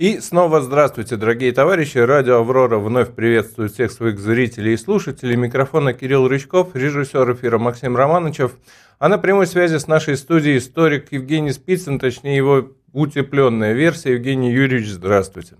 [0.00, 1.98] И снова здравствуйте, дорогие товарищи.
[1.98, 5.36] Радио «Аврора» вновь приветствует всех своих зрителей и слушателей.
[5.36, 8.56] Микрофона Кирилл Рычков, режиссер эфира Максим Романычев.
[8.98, 14.14] А на прямой связи с нашей студией историк Евгений Спицын, точнее его утепленная версия.
[14.14, 15.56] Евгений Юрьевич, здравствуйте.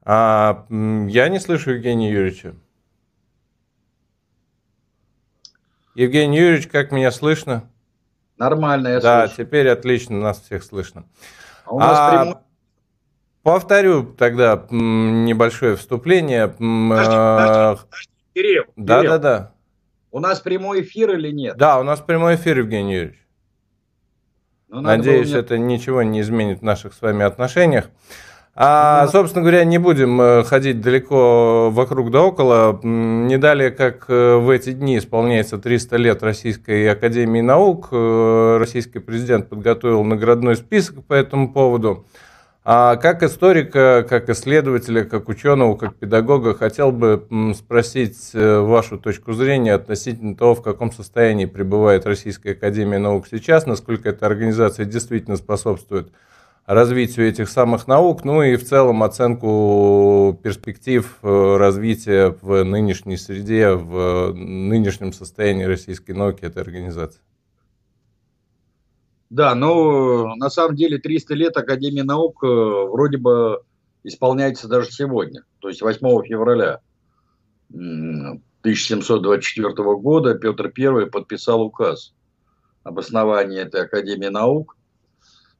[0.00, 2.54] А, я не слышу Евгения Юрьевича.
[5.94, 7.70] Евгений Юрьевич, как меня слышно?
[8.38, 9.42] Нормально, я Да, слышу.
[9.44, 11.04] теперь отлично, нас всех слышно.
[11.64, 12.34] А у нас а, прямой...
[13.42, 16.48] Повторю тогда небольшое вступление.
[16.48, 18.10] Подожди, а, подожди, подожди.
[18.34, 19.52] Кирилл, да, Кирилл, да, да.
[20.10, 21.56] У нас прямой эфир или нет?
[21.56, 23.26] Да, у нас прямой эфир, Евгений Юрьевич.
[24.68, 25.40] Ну, Надеюсь, мне...
[25.40, 27.90] это ничего не изменит в наших с вами отношениях.
[28.60, 32.80] А, собственно говоря, не будем э, ходить далеко вокруг да около.
[32.82, 38.98] Не далее, как э, в эти дни исполняется 300 лет Российской Академии Наук, э, российский
[38.98, 42.04] президент подготовил наградной список по этому поводу.
[42.64, 49.74] А как историка, как исследователя, как ученого, как педагога, хотел бы спросить вашу точку зрения
[49.74, 56.08] относительно того, в каком состоянии пребывает Российская Академия Наук сейчас, насколько эта организация действительно способствует
[56.68, 63.72] развитию этих самых наук, ну и в целом оценку перспектив э, развития в нынешней среде,
[63.72, 67.22] в нынешнем состоянии российской науки этой организации.
[69.30, 73.62] Да, ну, на самом деле 300 лет Академии наук э, вроде бы
[74.04, 76.80] исполняется даже сегодня, то есть 8 февраля
[77.70, 82.12] 1724 года Петр I подписал указ
[82.82, 84.77] об основании этой Академии наук,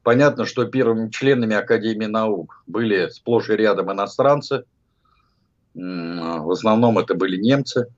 [0.02, 4.64] Понятно, что первыми членами Академии наук были сплошь и рядом иностранцы.
[5.74, 7.88] В основном это были немцы.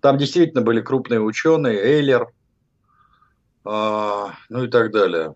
[0.00, 2.28] Там действительно были крупные ученые, Эйлер,
[3.64, 5.34] а, ну и так далее.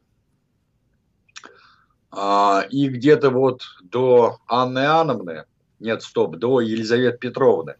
[2.10, 5.44] А, и где-то вот до Анны Иоанновны,
[5.80, 7.74] нет, стоп, до Елизаветы Петровны,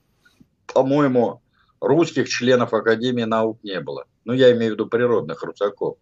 [0.66, 1.40] по-моему,
[1.80, 4.05] русских членов Академии наук не было.
[4.24, 5.96] Ну, я имею в виду природных русаков.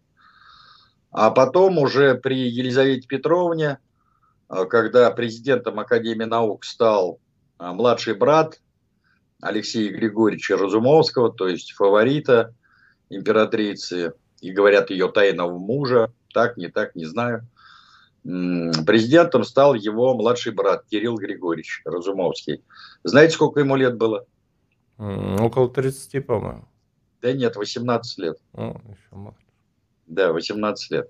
[1.13, 3.77] А потом уже при Елизавете Петровне,
[4.49, 7.19] э, когда президентом Академии наук стал
[7.59, 8.59] э, младший брат
[9.39, 12.55] Алексея Григорьевича Разумовского, то есть фаворита
[13.09, 17.47] императрицы, и говорят ее тайного мужа, так, не так, не знаю.
[18.23, 22.63] Президентом стал его младший брат Кирилл Григорьевич Разумовский.
[23.03, 24.25] Знаете, сколько ему лет было?
[24.97, 26.65] Около 30, по-моему.
[27.21, 28.37] Да нет, 18 лет.
[28.53, 29.35] О, еще мало.
[30.07, 31.09] Да, 18 лет.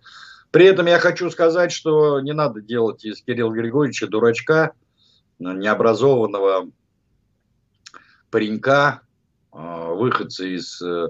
[0.51, 4.73] При этом я хочу сказать, что не надо делать из Кирилла Григорьевича дурачка,
[5.39, 6.69] необразованного
[8.29, 9.01] паренька,
[9.51, 11.07] а, выходца из э,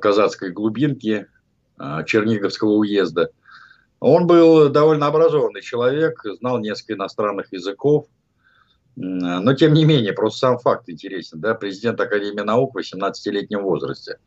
[0.00, 1.26] казацкой глубинки
[2.06, 3.30] Черниговского уезда.
[4.00, 8.06] Он был довольно образованный человек, знал несколько иностранных языков,
[8.96, 11.40] но тем не менее, просто сам факт интересен.
[11.40, 11.54] Да?
[11.54, 14.18] Президент Академии наук в 18-летнем возрасте.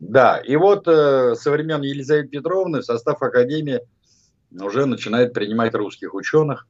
[0.00, 3.80] Да, и вот э, со времен Елизаветы Петровны состав Академии
[4.50, 6.66] уже начинает принимать русских ученых.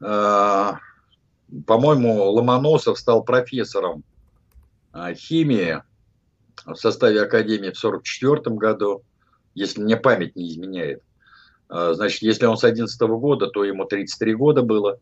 [0.00, 0.74] Э,
[1.66, 4.04] по-моему, Ломоносов стал профессором
[4.94, 5.82] э, химии
[6.64, 9.02] в составе Академии в 1944 году,
[9.54, 11.02] если мне память не изменяет.
[11.68, 15.00] Э, значит, если он с 11 года, то ему 33 года было.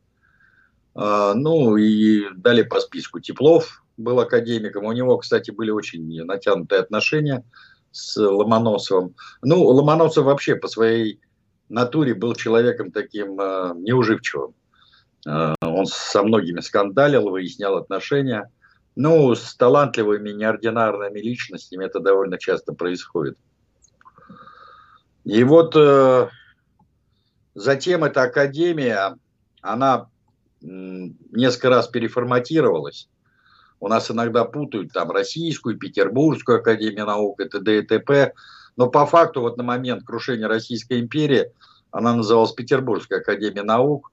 [0.94, 4.84] Э, ну и далее по списку Теплов, был академиком.
[4.84, 7.44] У него, кстати, были очень натянутые отношения
[7.90, 9.14] с Ломоносовым.
[9.42, 11.20] Ну, Ломоносов вообще по своей
[11.68, 14.54] натуре был человеком таким э, неуживчивым.
[15.26, 18.50] Э, он со многими скандалил, выяснял отношения.
[18.96, 23.38] Ну, с талантливыми, неординарными личностями это довольно часто происходит.
[25.24, 26.28] И вот э,
[27.54, 29.16] затем эта академия,
[29.62, 30.08] она
[30.60, 33.08] несколько раз переформатировалась.
[33.80, 37.78] У нас иногда путают там Российскую, Петербургскую академию наук и т.д.
[37.78, 38.32] и т.п.
[38.76, 41.52] Но по факту вот на момент крушения Российской империи
[41.90, 44.10] она называлась Петербургская академия наук.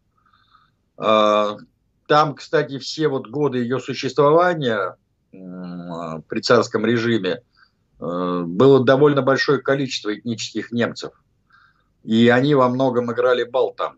[0.98, 1.58] А,
[2.08, 4.98] там, кстати, все вот годы ее существования
[5.32, 7.42] при царском режиме
[8.00, 11.14] э, было довольно большое количество этнических немцев.
[12.04, 13.98] И они во многом играли бал там.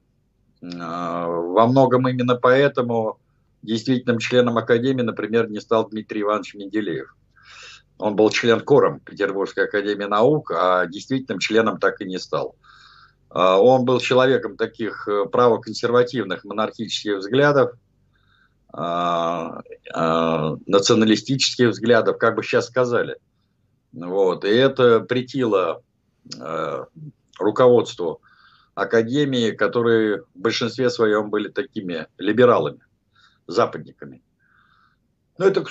[0.79, 3.19] А, во многом именно поэтому
[3.63, 7.15] действительным членом Академии, например, не стал Дмитрий Иванович Менделеев.
[7.97, 12.55] Он был член кором Петербургской Академии Наук, а действительным членом так и не стал.
[13.29, 17.71] А, он был человеком таких э, правоконсервативных монархических взглядов,
[18.71, 19.61] а,
[19.93, 23.17] а, националистических взглядов, как бы сейчас сказали.
[23.91, 24.43] Вот.
[24.43, 25.81] И это претило
[26.39, 26.85] э,
[27.39, 28.21] руководству
[28.75, 32.79] академии, которые в большинстве своем были такими либералами,
[33.47, 34.21] западниками.
[35.37, 35.69] Ну, это к,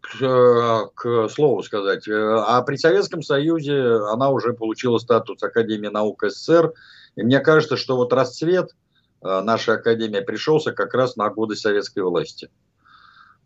[0.00, 2.06] к, к слову сказать.
[2.08, 6.72] А при Советском Союзе она уже получила статус Академии наук СССР.
[7.16, 8.76] И мне кажется, что вот расцвет
[9.22, 12.50] э, нашей Академии пришелся как раз на годы советской власти.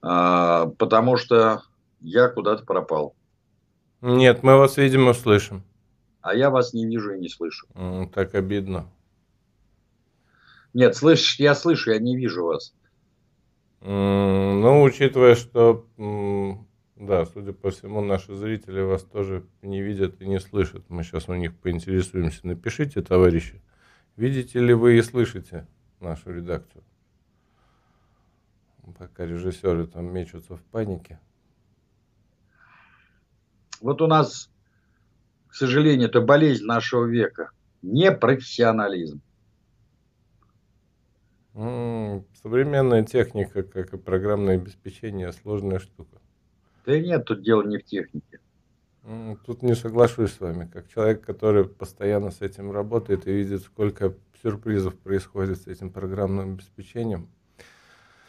[0.00, 1.62] Потому что
[2.00, 3.14] я куда-то пропал.
[4.02, 5.64] Нет, мы вас, видимо, слышим.
[6.20, 7.66] А я вас не вижу и не слышу.
[8.14, 8.90] Так обидно.
[10.74, 12.74] Нет, слышишь, я слышу, я не вижу вас.
[13.86, 15.86] Ну, учитывая, что,
[16.96, 20.88] да, судя по всему, наши зрители вас тоже не видят и не слышат.
[20.88, 22.46] Мы сейчас у них поинтересуемся.
[22.46, 23.60] Напишите, товарищи,
[24.16, 25.66] видите ли вы и слышите
[26.00, 26.82] нашу редакцию?
[28.98, 31.20] Пока режиссеры там мечутся в панике.
[33.82, 34.50] Вот у нас,
[35.48, 37.50] к сожалению, это болезнь нашего века.
[37.82, 39.20] Непрофессионализм.
[42.44, 46.18] Современная техника, как и программное обеспечение, сложная штука.
[46.84, 48.38] Да нет, тут дело не в технике.
[49.46, 50.68] Тут не соглашусь с вами.
[50.70, 54.12] Как человек, который постоянно с этим работает и видит, сколько
[54.42, 57.30] сюрпризов происходит с этим программным обеспечением.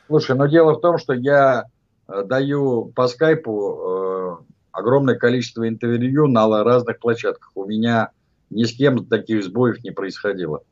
[0.07, 1.65] Слушай, но дело в том, что я
[2.07, 7.51] э, даю по скайпу э, огромное количество интервью на разных площадках.
[7.53, 8.11] У меня
[8.49, 10.63] ни с кем таких сбоев не происходило.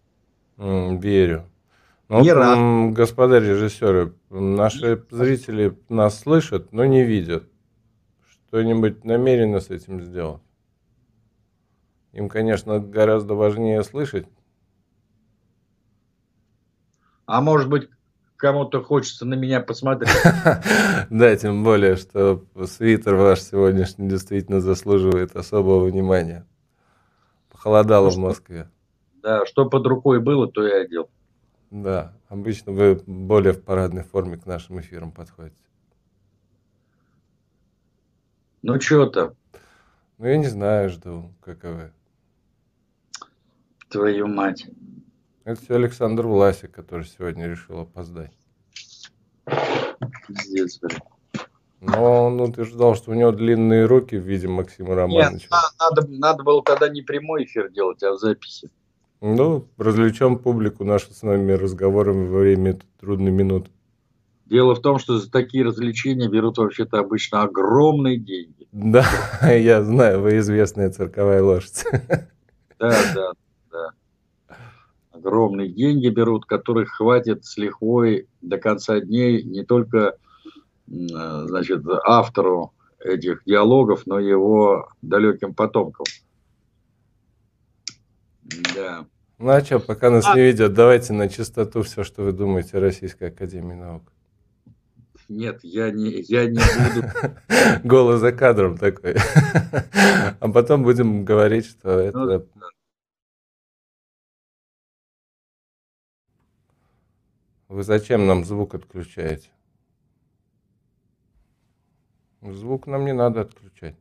[0.55, 1.49] Верю.
[2.13, 2.94] Ну, не вот, рад.
[2.94, 7.50] Господа режиссеры, наши зрители нас слышат, но не видят.
[8.27, 10.44] Что-нибудь намеренно с этим сделать?
[12.12, 14.27] Им, конечно, гораздо важнее слышать.
[17.25, 17.89] А может быть,
[18.36, 20.12] кому-то хочется на меня посмотреть.
[21.10, 26.45] Да, тем более, что свитер ваш сегодняшний действительно заслуживает особого внимания.
[27.50, 28.69] Похолодало в Москве.
[29.15, 31.10] Да, что под рукой было, то и одел.
[31.73, 35.57] Да, обычно вы более в парадной форме к нашим эфирам подходите.
[38.61, 39.33] Ну, что там?
[40.19, 41.91] Ну, я не знаю, жду, каковы.
[43.89, 44.67] Твою мать.
[45.45, 48.37] Это все Александр Власик, который сегодня решил опоздать.
[50.27, 50.99] Пиздец, блин.
[51.81, 55.47] Но он утверждал, что у него длинные руки в виде Максима Романовича.
[55.49, 58.69] Нет, надо, надо было тогда не прямой эфир делать, а в записи.
[59.25, 63.71] Ну, развлечем публику наши с нами разговорами во время трудной минуты.
[64.47, 68.67] Дело в том, что за такие развлечения берут вообще-то обычно огромные деньги.
[68.73, 69.05] Да,
[69.49, 71.85] я знаю, вы известная цирковая лошадь.
[72.79, 73.31] Да, да,
[73.71, 74.55] да.
[75.13, 80.17] Огромные деньги берут, которых хватит с лихвой до конца дней не только
[80.85, 86.05] значит, автору этих диалогов, но и его далеким потомкам.
[88.75, 89.05] Да.
[89.43, 90.35] Ну а что, пока нас а...
[90.35, 94.03] не видят, давайте на чистоту все, что вы думаете о Российской Академии Наук.
[95.27, 97.09] Нет, я не, я не буду.
[97.83, 99.15] Голос за кадром такой.
[100.39, 102.47] А потом будем говорить, что ну это...
[107.67, 109.49] Вы зачем нам звук отключаете?
[112.41, 113.97] Звук нам не надо отключать.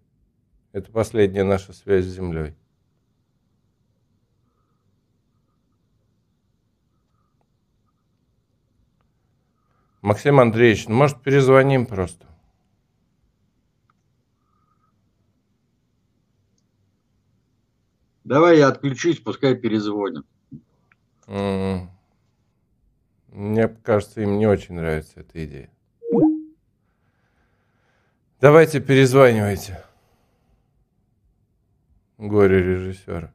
[0.71, 2.55] Это последняя наша связь с Землей.
[10.03, 12.27] Максим Андреевич, ну может перезвоним просто?
[18.25, 20.27] Давай я отключусь, пускай перезвонят.
[23.29, 25.71] Мне кажется, им не очень нравится эта идея.
[28.41, 29.85] Давайте перезванивайте.
[32.19, 33.33] Горе режиссера.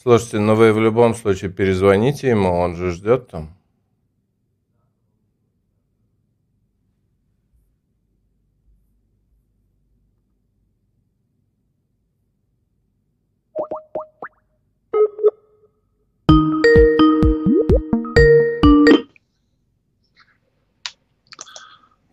[0.00, 3.52] Слушайте, ну вы в любом случае перезвоните ему, он же ждет там.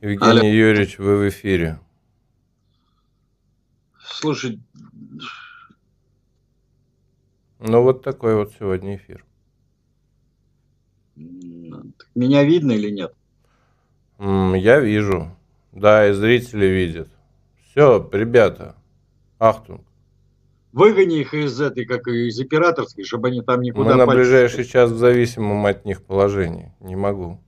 [0.01, 0.43] Евгений Алло.
[0.43, 1.79] Юрьевич, вы в эфире.
[3.99, 4.59] Слушай,
[7.67, 9.25] ну, вот такой вот сегодня эфир.
[11.15, 13.13] Меня видно или нет?
[14.19, 15.35] Я вижу.
[15.71, 17.09] Да, и зрители видят.
[17.69, 18.75] Все, ребята,
[19.39, 19.81] ахтунг.
[20.71, 23.91] Выгони их из этой, как из операторской, чтобы они там никуда...
[23.91, 26.73] Мы на ближайший час в зависимом от них положении.
[26.81, 27.39] Не могу.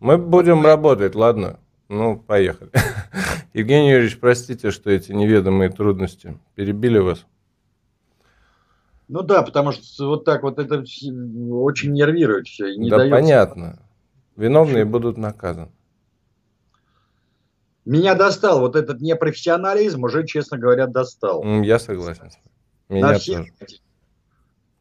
[0.00, 1.60] Мы будем работать, ладно?
[1.88, 2.70] Ну, поехали.
[3.54, 7.26] Евгений Юрьевич, простите, что эти неведомые трудности перебили вас.
[9.08, 12.74] Ну да, потому что вот так вот это очень нервирует все.
[12.76, 13.16] Не да дается...
[13.16, 13.78] понятно.
[14.36, 15.70] Виновные будут наказаны.
[17.84, 21.44] Меня достал вот этот непрофессионализм, уже, честно говоря, достал.
[21.62, 22.30] Я согласен.
[22.88, 23.46] Меня На всех...
[23.58, 23.76] тоже.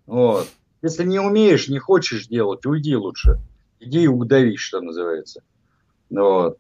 [0.06, 0.48] Вот.
[0.82, 3.40] Если не умеешь, не хочешь делать, уйди лучше.
[3.80, 5.42] Иди и угдави, что называется.
[6.10, 6.58] Вот.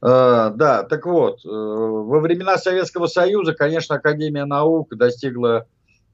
[0.00, 5.66] А, да, так вот, э, во времена Советского Союза, конечно, Академия наук достигла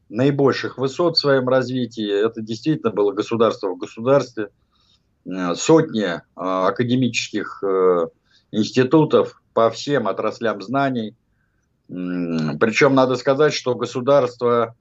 [0.09, 2.09] наибольших высот в своем развитии.
[2.09, 4.49] Это действительно было государство в государстве.
[5.29, 8.07] Э, сотни э, академических э,
[8.51, 11.15] институтов по всем отраслям знаний.
[11.89, 14.75] Причем надо сказать, что государство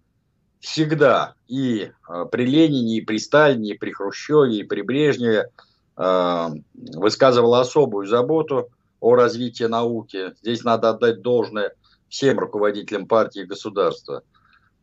[0.59, 1.91] всегда и
[2.31, 5.49] при Ленине, и при Сталине, и при Хрущеве, и при Брежневе
[5.95, 8.67] высказывало особую заботу
[8.99, 10.33] о развитии науки.
[10.41, 11.73] Здесь надо отдать должное
[12.09, 14.23] всем руководителям партии и государства–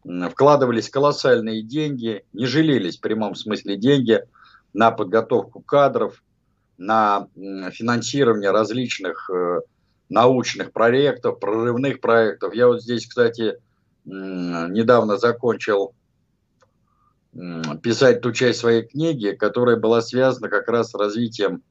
[0.04, 4.22] вкладывались колоссальные деньги, не жалелись в прямом смысле деньги
[4.72, 6.22] на подготовку кадров,
[6.76, 9.60] на финансирование различных э,
[10.08, 12.52] научных проектов, прорывных проектов.
[12.54, 13.58] Я вот здесь, кстати,
[14.04, 15.94] недавно закончил
[17.82, 21.62] писать ту часть своей книги, которая была связана как раз с развитием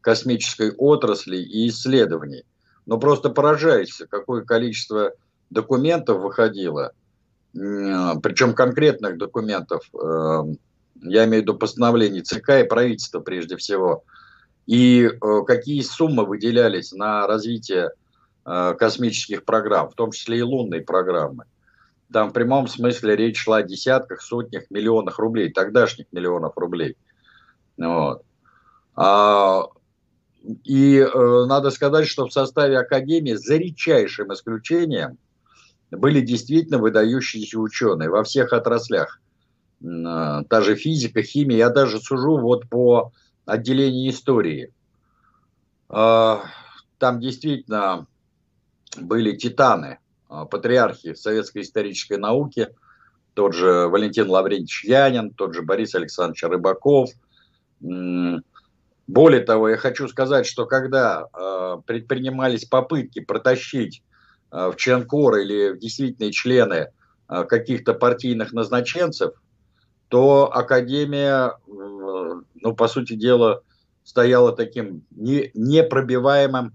[0.00, 2.44] космической отрасли и исследований.
[2.86, 5.12] Но просто поражаешься, какое количество
[5.50, 6.92] документов выходило–
[7.52, 10.58] причем конкретных документов, эм,
[11.02, 14.04] я имею в виду постановлений ЦК и правительства прежде всего,
[14.66, 17.90] и э, какие суммы выделялись на развитие
[18.44, 21.44] э, космических программ, в том числе и лунной программы.
[22.12, 26.96] Там в прямом смысле речь шла о десятках, сотнях, миллионах рублей, тогдашних миллионов рублей.
[27.76, 28.22] Вот.
[28.94, 29.64] А,
[30.64, 35.18] и э, надо сказать, что в составе Академии за редчайшим исключением–
[35.90, 39.20] были действительно выдающиеся ученые во всех отраслях.
[39.84, 43.12] А, та же физика, химия, я даже сужу вот по
[43.44, 44.72] отделению истории.
[45.88, 46.44] А,
[46.98, 48.06] там действительно
[48.96, 52.68] были титаны, а, патриархи советской исторической науки,
[53.34, 57.10] тот же Валентин Лаврентьевич Янин, тот же Борис Александрович Рыбаков.
[57.80, 61.26] Более того, я хочу сказать, что когда
[61.86, 64.02] предпринимались попытки протащить
[64.50, 66.88] в членкор или в действительные члены
[67.28, 69.34] э, каких-то партийных назначенцев,
[70.08, 73.62] то Академия, ну, по сути дела,
[74.02, 76.72] стояла таким не, непробиваемым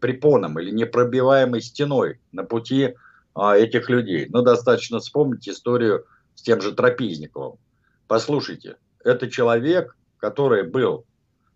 [0.00, 2.94] препоном или непробиваемой стеной на пути
[3.34, 4.28] а, этих людей.
[4.30, 7.58] Ну, достаточно вспомнить историю с тем же Трапезниковым.
[8.06, 11.04] Послушайте, это человек, который был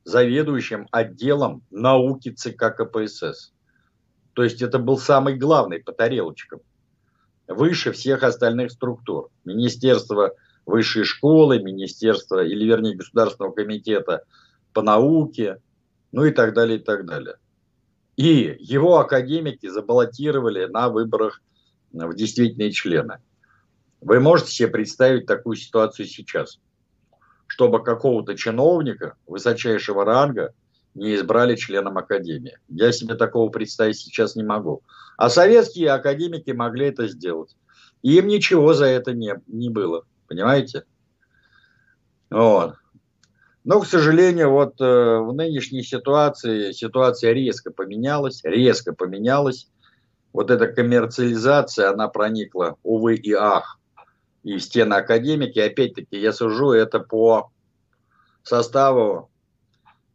[0.05, 3.53] заведующим отделом науки ЦК КПСС.
[4.35, 6.61] То есть это был самый главный по тарелочкам.
[7.47, 9.31] Выше всех остальных структур.
[9.45, 10.33] Министерство
[10.67, 14.25] высшей школы, министерство, или вернее Государственного комитета
[14.73, 15.61] по науке,
[16.13, 17.37] ну и так далее, и так далее.
[18.17, 21.43] И его академики забаллотировали на выборах
[21.93, 23.19] в действительные члены.
[24.01, 26.61] Вы можете себе представить такую ситуацию сейчас,
[27.47, 30.55] чтобы какого-то чиновника высочайшего ранга
[30.95, 32.59] не избрали членом Академии.
[32.69, 34.83] Я себе такого представить сейчас не могу.
[35.17, 37.57] А советские академики могли это сделать.
[38.03, 40.05] И им ничего за это не, не было.
[40.29, 40.85] Понимаете?
[42.31, 42.75] Вот.
[43.65, 49.69] Но, к сожалению, вот э, в нынешней ситуации ситуация резко поменялась, резко поменялась.
[50.33, 53.79] Вот эта коммерциализация, она проникла, увы и ах,
[54.43, 55.59] и в стены академики.
[55.59, 57.51] Опять-таки, я сужу это по
[58.43, 59.31] составу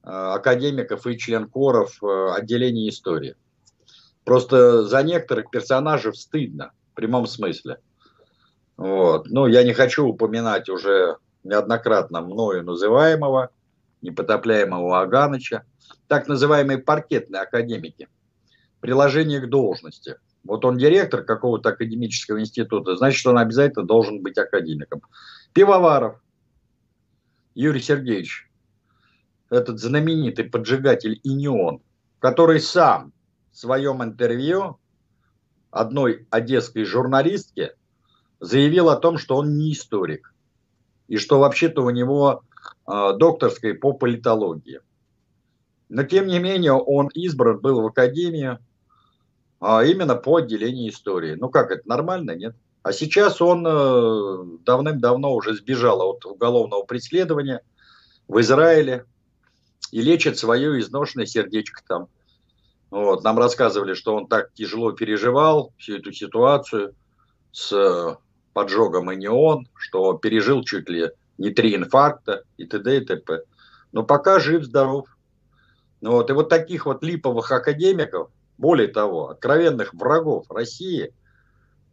[0.03, 3.36] академиков и членкоров э, отделения истории.
[4.24, 7.79] Просто за некоторых персонажей стыдно, в прямом смысле.
[8.77, 9.27] Вот.
[9.29, 13.50] Ну, я не хочу упоминать уже неоднократно мною называемого,
[14.01, 15.63] непотопляемого Аганыча,
[16.08, 18.08] так называемые паркетные академики,
[18.79, 20.18] приложение к должности.
[20.44, 25.01] Вот он директор какого-то академического института, значит, он обязательно должен быть академиком.
[25.53, 26.22] Пивоваров
[27.56, 28.49] Юрий Сергеевич,
[29.50, 31.82] этот знаменитый поджигатель Инион,
[32.20, 33.13] который сам
[33.51, 34.77] в своем интервью
[35.72, 37.75] одной одесской журналистке
[38.39, 40.34] заявил о том, что он не историк.
[41.08, 42.44] И что вообще-то у него
[42.88, 44.82] докторской по политологии.
[45.89, 48.60] Но, тем не менее, он избран был в Академию
[49.60, 51.36] а именно по отделению истории.
[51.36, 52.56] Ну как, это нормально, нет?
[52.82, 57.62] А сейчас он э, давным-давно уже сбежал от уголовного преследования
[58.27, 59.06] в Израиле
[59.91, 62.07] и лечит свое изношенное сердечко там.
[62.91, 63.24] Вот.
[63.24, 66.95] Нам рассказывали, что он так тяжело переживал всю эту ситуацию
[67.51, 68.17] с
[68.53, 72.98] поджогом и не он, что пережил чуть ли не три инфаркта и т.д.
[72.98, 73.43] и т.п.
[73.91, 75.07] Но пока жив-здоров.
[76.01, 76.29] Вот.
[76.29, 81.13] И вот таких вот липовых академиков, более того, откровенных врагов России,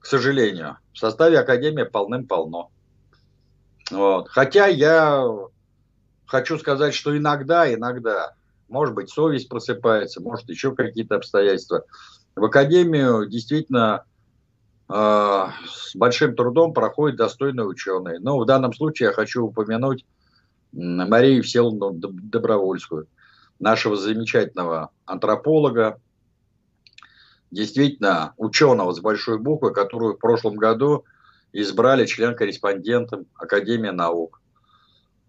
[0.00, 2.70] к сожалению, в составе Академии полным-полно.
[3.90, 4.28] Вот.
[4.28, 5.26] Хотя я
[6.26, 8.34] хочу сказать, что иногда, иногда,
[8.68, 11.84] может быть, совесть просыпается, может, еще какие-то обстоятельства.
[12.34, 14.04] В Академию действительно
[14.88, 18.18] э, с большим трудом проходят достойные ученые.
[18.18, 20.04] Но в данном случае я хочу упомянуть
[20.72, 23.08] Марию Всеволодовну Добровольскую
[23.58, 25.98] нашего замечательного антрополога,
[27.50, 31.04] действительно ученого с большой буквы, которую в прошлом году
[31.52, 34.42] избрали член-корреспондентом Академии наук.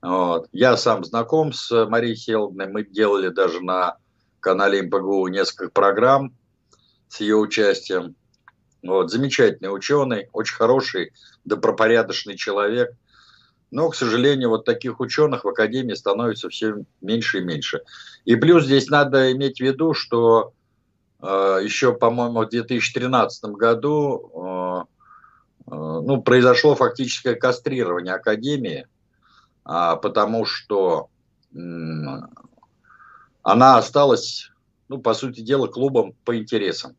[0.02, 0.48] Вот.
[0.52, 3.98] Я сам знаком с Марией Селовной, мы делали даже на
[4.40, 6.34] канале МПГУ несколько программ
[7.10, 8.16] с ее участием.
[8.84, 9.12] Вот.
[9.12, 11.14] Замечательный ученый, очень хороший,
[11.46, 12.92] добропорядочный человек–
[13.72, 17.82] но, к сожалению, вот таких ученых в Академии становится все меньше и меньше.
[18.26, 20.54] И плюс здесь надо иметь в виду, что
[21.22, 24.88] э, еще, по-моему, в 2013 году
[25.68, 28.88] э, э, ну, произошло фактическое кастрирование Академии, э,
[29.68, 31.10] потому что
[33.44, 34.52] она осталась,
[34.88, 36.96] ну, по сути дела, клубом по интересам.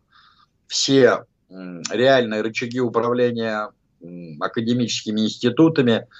[0.66, 3.70] Все реальные рычаги управления
[4.40, 6.06] академическими институтами–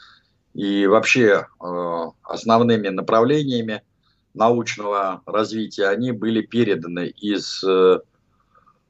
[0.59, 3.85] и вообще э, основными направлениями
[4.35, 8.01] научного развития, они были переданы из э,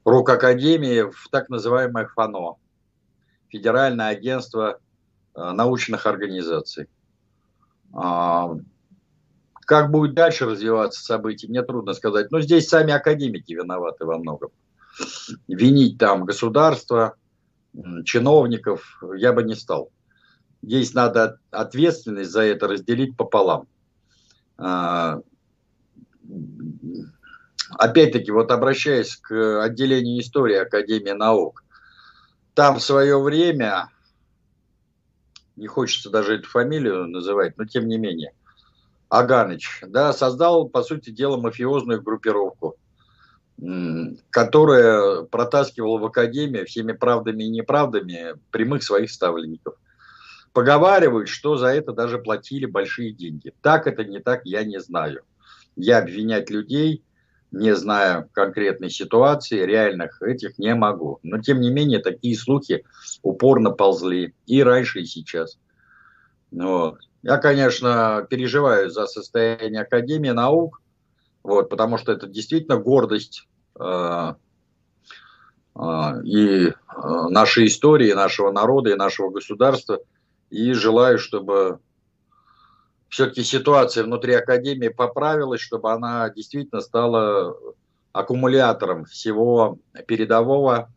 [0.05, 2.57] рук Академии в так называемое ФАНО,
[3.51, 4.79] Федеральное агентство
[5.35, 6.89] э, научных организаций.
[7.93, 8.51] А,
[9.61, 12.31] как будет дальше развиваться события, мне трудно сказать.
[12.31, 14.51] Но здесь сами академики виноваты во многом.
[15.47, 17.15] Винить там государство,
[18.05, 19.91] чиновников я бы не стал
[20.63, 23.67] здесь надо ответственность за это разделить пополам.
[24.57, 25.21] А,
[27.71, 31.65] опять-таки, вот обращаясь к отделению истории Академии наук,
[32.55, 33.89] там в свое время,
[35.59, 38.33] не хочется даже эту фамилию называть, но тем не менее,
[39.09, 42.77] Аганыч, да, создал, по сути дела, мафиозную группировку,
[44.31, 49.75] которая протаскивала в Академию всеми правдами и неправдами прямых своих ставленников–
[50.59, 53.53] Поговаривают, что за это даже платили большие деньги.
[53.63, 55.23] Так это не так, я не знаю.
[55.77, 57.05] Я обвинять людей,
[57.51, 61.19] не зная конкретной ситуации, реальных этих не могу.
[61.23, 62.85] Но тем не менее, такие слухи
[63.23, 65.59] упорно ползли и раньше, и сейчас.
[66.51, 66.99] Вот.
[67.23, 70.81] Я, конечно, переживаю за состояние Академии наук,
[71.43, 74.35] вот, потому что это действительно гордость э,
[75.75, 76.73] э, и э,
[77.29, 79.99] нашей истории, нашего народа, и нашего государства–
[80.51, 81.81] и желаю, чтобы
[83.09, 87.57] все-таки ситуация внутри Академии поправилась, чтобы она действительно стала
[88.13, 90.91] аккумулятором всего передового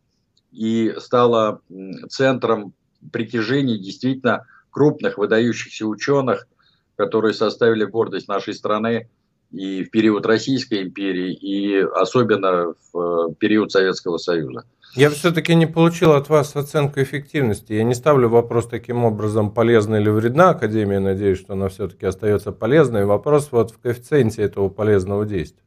[0.52, 1.62] и стала
[2.10, 2.74] центром
[3.12, 6.48] притяжения действительно крупных выдающихся ученых,
[6.96, 9.10] которые составили гордость нашей страны
[9.52, 14.66] и в период Российской империи, и особенно в период Советского Союза.
[14.94, 17.74] Я все-таки не получил от вас оценку эффективности.
[17.74, 21.00] Я не ставлю вопрос таким образом, полезна или вредна Академия.
[21.00, 23.06] Надеюсь, что она все-таки остается полезной.
[23.06, 25.64] Вопрос вот в коэффициенте этого полезного действия.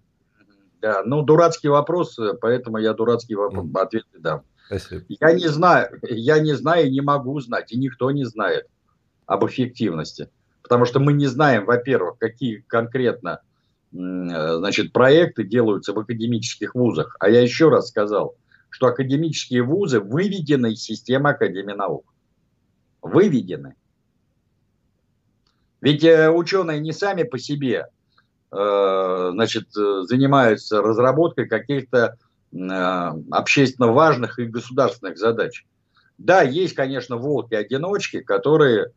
[0.82, 4.42] Да, ну дурацкий вопрос, поэтому я дурацкий вопрос, ответ дам.
[4.66, 5.04] Спасибо.
[5.08, 8.66] Я не знаю, я не знаю и не могу знать, и никто не знает
[9.24, 10.28] об эффективности.
[10.62, 13.40] Потому что мы не знаем, во-первых, какие конкретно
[13.92, 17.16] значит, проекты делаются в академических вузах.
[17.20, 18.34] А я еще раз сказал,
[18.74, 22.12] что академические вузы выведены из системы Академии наук.
[23.02, 23.76] Выведены.
[25.80, 27.86] Ведь э, ученые не сами по себе
[28.50, 32.18] э, значит, занимаются разработкой каких-то
[32.50, 32.56] э,
[33.30, 35.64] общественно важных и государственных задач.
[36.18, 38.90] Да, есть, конечно, волки-одиночки, которые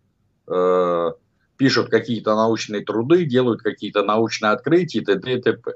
[1.58, 5.34] пишут какие-то научные труды, делают какие-то научные открытия и т.д.
[5.34, 5.74] и т.п.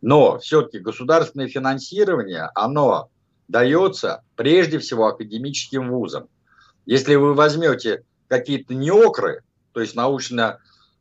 [0.00, 3.10] Но все-таки государственное финансирование, оно
[3.48, 6.28] дается прежде всего академическим вузам.
[6.84, 10.60] Если вы возьмете какие-то неокры, то есть научно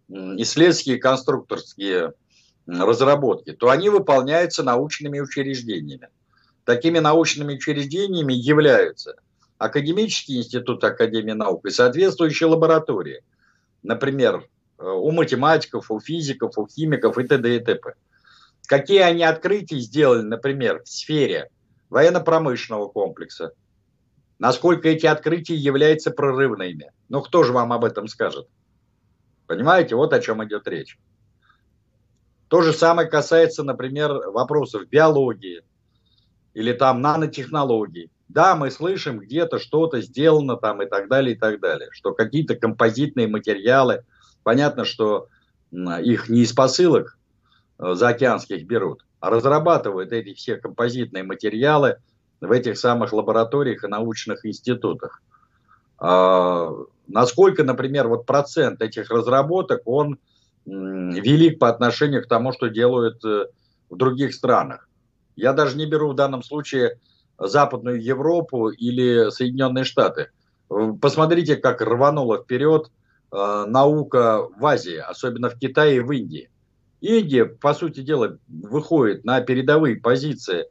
[0.10, 2.14] исследовательские конструкторские
[2.68, 6.10] разработки, то они выполняются научными учреждениями.
[6.64, 9.16] Такими научными учреждениями являются
[9.58, 13.24] Академический институт Академии наук и соответствующие лаборатории.
[13.84, 17.56] Например, э, у математиков, у физиков, у химиков и т.д.
[17.56, 17.94] и т.п.
[18.68, 21.50] Какие они открытия сделали, например, в сфере
[21.90, 23.52] военно-промышленного комплекса?
[24.40, 26.92] Насколько эти открытия являются прорывными?
[27.10, 28.48] Ну, кто же вам об этом скажет?
[29.48, 30.98] Понимаете, вот о чем идет речь.
[32.48, 35.64] То же самое касается, например, вопросов биологии
[36.54, 38.12] или там нанотехнологий.
[38.28, 42.56] Да, мы слышим, где-то что-то сделано там и так далее, и так далее, что какие-то
[42.56, 44.04] композитные материалы,
[44.44, 45.28] понятно, что
[45.72, 47.18] их не из посылок
[47.78, 51.98] э, заокеанских берут, разрабатывают эти все композитные материалы
[52.42, 55.22] в этих самых лабораториях и научных институтах.
[55.98, 56.72] А,
[57.08, 60.20] насколько, например, вот процент этих разработок, он
[60.66, 63.46] велик по отношению к тому, что делают э,
[63.90, 64.90] в других странах.
[65.36, 67.00] Я даже не беру в данном случае
[67.38, 70.30] Западную Европу или Соединенные Штаты.
[70.68, 72.90] Посмотрите, как рванула вперед
[73.32, 76.50] э, наука в Азии, особенно в Китае и в Индии.
[77.02, 80.66] Индия, по сути дела, выходит на передовые позиции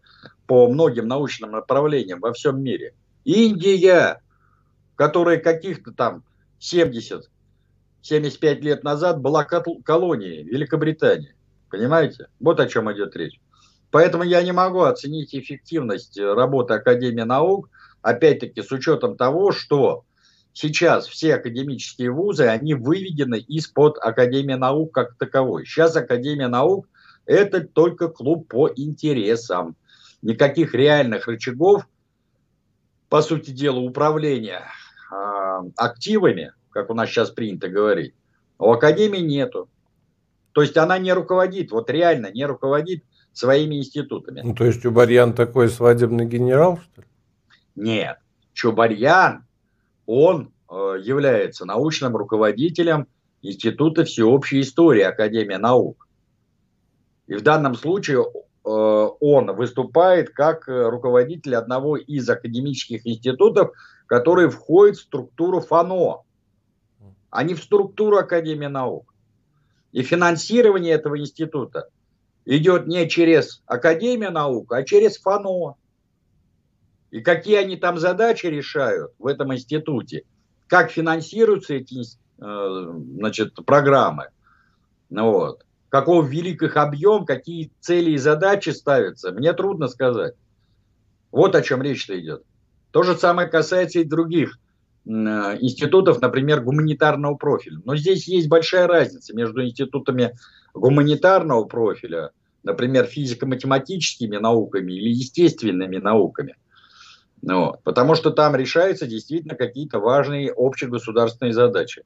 [0.47, 2.95] по многим научным направлениям во всем мире.
[3.25, 4.21] Индия,
[4.97, 6.25] которая каких-то там
[6.59, 7.31] 70
[8.03, 11.35] 75 лет назад была колонией Великобритании.
[11.71, 12.29] Понимаете?
[12.39, 13.41] Вот о чем идет речь.
[13.91, 17.71] Поэтому я не могу оценить эффективность работы Академии наук,
[18.03, 20.05] опять-таки с учетом того, что
[20.55, 25.67] сейчас все академические вузы, они выведены из-под Академии наук как таковой.
[25.67, 26.89] Сейчас Академия наук–
[27.27, 29.77] это только клуб по интересам.
[30.23, 31.87] Никаких реальных рычагов,
[33.11, 34.63] по сути дела, управления
[35.13, 38.15] э, активами, как у нас сейчас принято говорить,
[38.59, 39.69] у Академии нету.
[40.53, 44.41] То есть она не руководит, вот реально не руководит своими институтами.
[44.43, 47.09] Ну, то есть Чубарьян такой свадебный генерал, что ли?
[47.75, 48.19] Нет.
[48.53, 49.45] Чубарьян,
[50.07, 53.07] он э, является научным руководителем
[53.43, 56.09] Института всеобщей истории Академии наук.
[57.27, 63.73] И в данном случае э, он выступает как руководитель одного из академических институтов,
[64.07, 66.23] который входит в структуру ФАНО,
[67.31, 69.15] а не в структуру Академии наук.
[69.93, 71.89] И финансирование этого института
[72.45, 75.77] идет не через Академию наук, а через ФАНО.
[77.15, 80.25] И какие они там задачи решают в этом институте,
[80.67, 84.31] как финансируются эти э, значит, программы,
[85.11, 90.35] вот, каков велик их объем, какие цели и задачи ставятся, мне трудно сказать.
[91.31, 92.43] Вот о чем речь-то идет.
[92.91, 94.59] То же самое касается и других
[95.07, 97.79] э, институтов, например, гуманитарного профиля.
[97.85, 100.37] Но здесь есть большая разница между институтами
[100.75, 102.33] гуманитарного профиля,
[102.65, 106.57] например, физико-математическими науками или естественными науками.
[107.47, 112.05] Вот, потому что там решаются действительно какие-то важные общегосударственные задачи.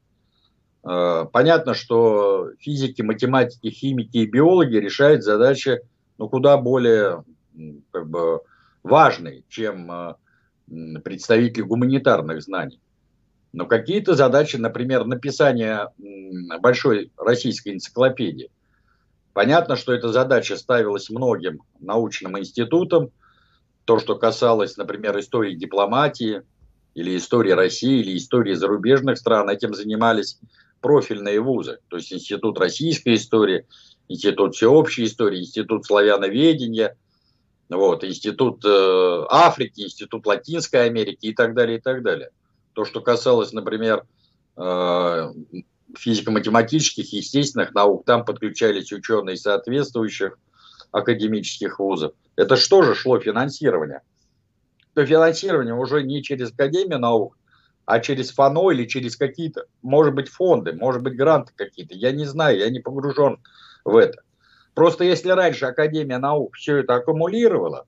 [0.83, 5.79] Э, понятно, что физики, математики, химики и биологи решают задачи
[6.17, 7.23] ну, куда более
[7.91, 8.41] как бы,
[8.83, 10.15] важные, чем э,
[11.03, 12.81] представители гуманитарных знаний.
[13.53, 15.87] Но какие-то задачи, например, написание
[16.61, 18.51] большой российской энциклопедии,
[19.33, 23.11] Понятно, что эта задача ставилась многим научным институтам.
[23.89, 26.43] То, что касалось, например, истории дипломатии,
[26.93, 30.37] или истории России, или истории зарубежных стран, этим занимались
[30.79, 31.79] профильные вузы.
[31.87, 33.65] То есть Институт российской истории,
[34.07, 36.97] Институт всеобщей истории, Институт славяноведения,
[37.67, 42.29] вот, Институт э, Африки, Институт Латинской Америки и так далее, и так далее.
[42.73, 44.03] То, что касалось, например,
[44.55, 45.33] э,
[45.97, 50.37] физико-математических, естественных наук, там подключались ученые соответствующих
[50.91, 52.13] академических вузов.
[52.35, 54.01] Это что же шло финансирование?
[54.93, 57.37] То финансирование уже не через Академию наук,
[57.85, 61.95] а через ФАНО или через какие-то, может быть, фонды, может быть, гранты какие-то.
[61.95, 63.39] Я не знаю, я не погружен
[63.83, 64.21] в это.
[64.73, 67.85] Просто если раньше Академия наук все это аккумулировала,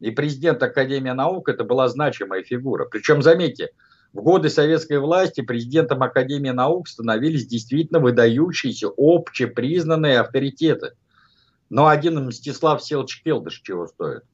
[0.00, 2.84] и президент Академии наук это была значимая фигура.
[2.84, 3.70] Причем, заметьте,
[4.12, 10.92] в годы советской власти президентом Академии наук становились действительно выдающиеся, общепризнанные авторитеты.
[11.70, 14.24] Но один Мстислав Селч Келдыш чего стоит?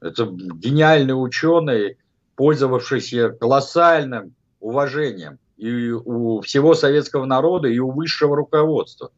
[0.00, 1.98] Это гениальный ученый,
[2.34, 9.12] пользовавшийся колоссальным уважением и у всего советского народа, и у высшего руководства.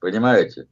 [0.00, 0.66] Понимаете?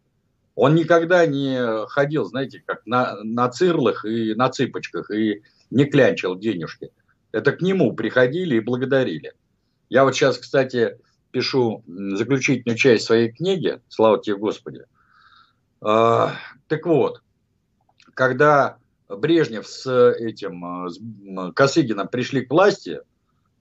[0.57, 6.37] Он никогда не ходил, знаете, как на, на цирлах и на цыпочках, и не клянчил
[6.37, 6.91] денежки.
[7.31, 9.35] Это к нему приходили и благодарили.
[9.89, 10.99] Я вот сейчас, кстати,
[11.31, 14.85] пишу заключительную часть своей книги, слава тебе Господи.
[15.81, 16.35] А,
[16.67, 17.23] так вот,
[18.15, 23.01] когда Брежнев с этим с Косыгином пришли к власти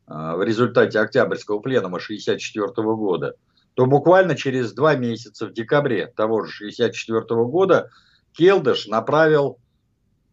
[0.08, 3.36] в результате Октябрьского пленума 1964 года,
[3.76, 7.90] то буквально через два месяца, в декабре того же 1964 года,
[8.34, 9.60] Келдыш направил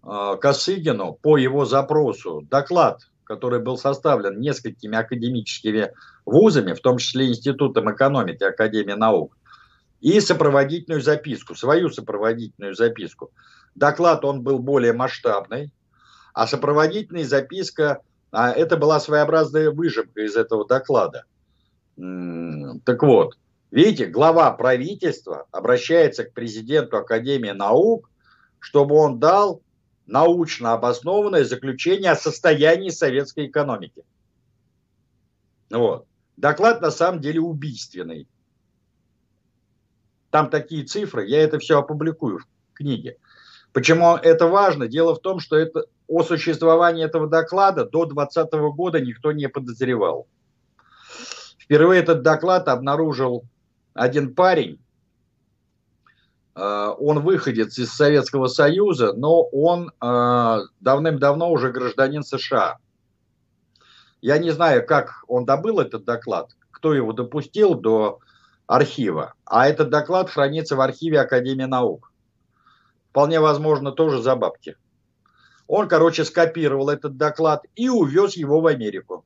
[0.02, 5.92] Косыгину по его запросу доклад, который был составлен несколькими академическими
[6.24, 9.36] вузами, в том числе Институтом экономики Академии наук,
[10.04, 13.32] и сопроводительную записку, свою сопроводительную записку.
[13.74, 15.72] Доклад он был более масштабный,
[16.34, 21.24] а сопроводительная записка, а, это была своеобразная выжимка из этого доклада.
[21.96, 23.38] Так вот,
[23.70, 28.10] видите, глава правительства обращается к президенту Академии наук,
[28.58, 29.62] чтобы он дал
[30.04, 34.04] научно обоснованное заключение о состоянии советской экономики.
[35.70, 36.04] Вот.
[36.36, 38.28] Доклад на самом деле убийственный.
[40.34, 43.18] Там такие цифры, я это все опубликую в книге.
[43.72, 44.88] Почему это важно?
[44.88, 50.26] Дело в том, что это, о существовании этого доклада до 2020 года никто не подозревал.
[51.56, 53.44] Впервые этот доклад обнаружил
[53.94, 54.80] один парень.
[56.56, 62.78] Э, он выходец из Советского Союза, но он э, давным-давно уже гражданин США.
[64.20, 68.18] Я не знаю, как он добыл этот доклад, кто его допустил до
[68.66, 69.34] архива.
[69.44, 72.12] А этот доклад хранится в архиве Академии наук.
[73.10, 74.76] Вполне возможно, тоже за бабки.
[75.66, 79.24] Он, короче, скопировал этот доклад и увез его в Америку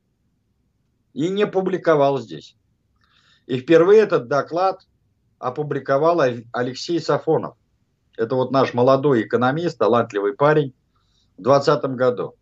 [1.15, 2.57] и не публиковал здесь.
[3.47, 4.83] И впервые этот доклад
[5.39, 6.21] опубликовал
[6.53, 7.57] Алексей Сафонов.
[8.17, 10.75] Это вот наш молодой экономист, талантливый парень
[11.39, 12.35] в 2020 году.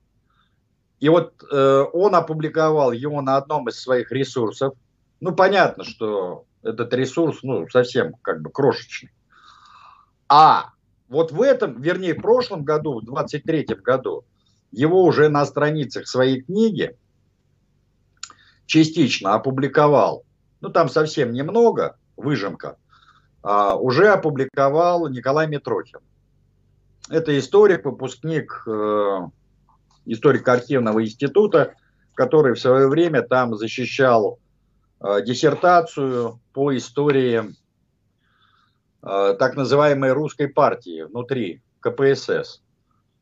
[1.01, 4.75] И вот э, он опубликовал его на одном из своих ресурсов.
[5.21, 9.11] Ну, понятно, что этот ресурс, ну, совсем как бы крошечный.
[10.29, 10.71] А
[11.09, 14.25] вот в этом, вернее, в прошлом году, в 23 году,
[14.73, 16.97] его уже на страницах своей книги
[18.67, 20.25] частично опубликовал,
[20.61, 22.77] ну там совсем немного, выжимка,
[23.43, 26.01] а, уже опубликовал Николай Митрохин.
[27.09, 29.19] Это историк, выпускник э,
[30.07, 31.75] историко-архивного института,
[32.15, 34.41] который в свое время там защищал
[35.01, 37.55] диссертацию по истории
[39.03, 42.63] э, так называемой русской партии внутри КПСС.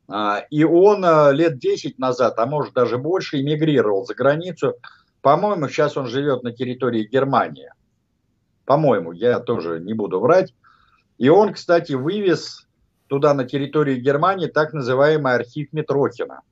[0.09, 4.75] А, и он э, лет 10 назад, а может даже больше, эмигрировал за границу
[5.25, 7.71] по-моему, сейчас он живет на территории Германии.
[8.67, 10.55] По-моему, я тоже не буду врать.
[11.17, 12.69] И он, кстати, вывез
[13.07, 16.43] туда, на территорию Германии, так называемый архив Митрохина.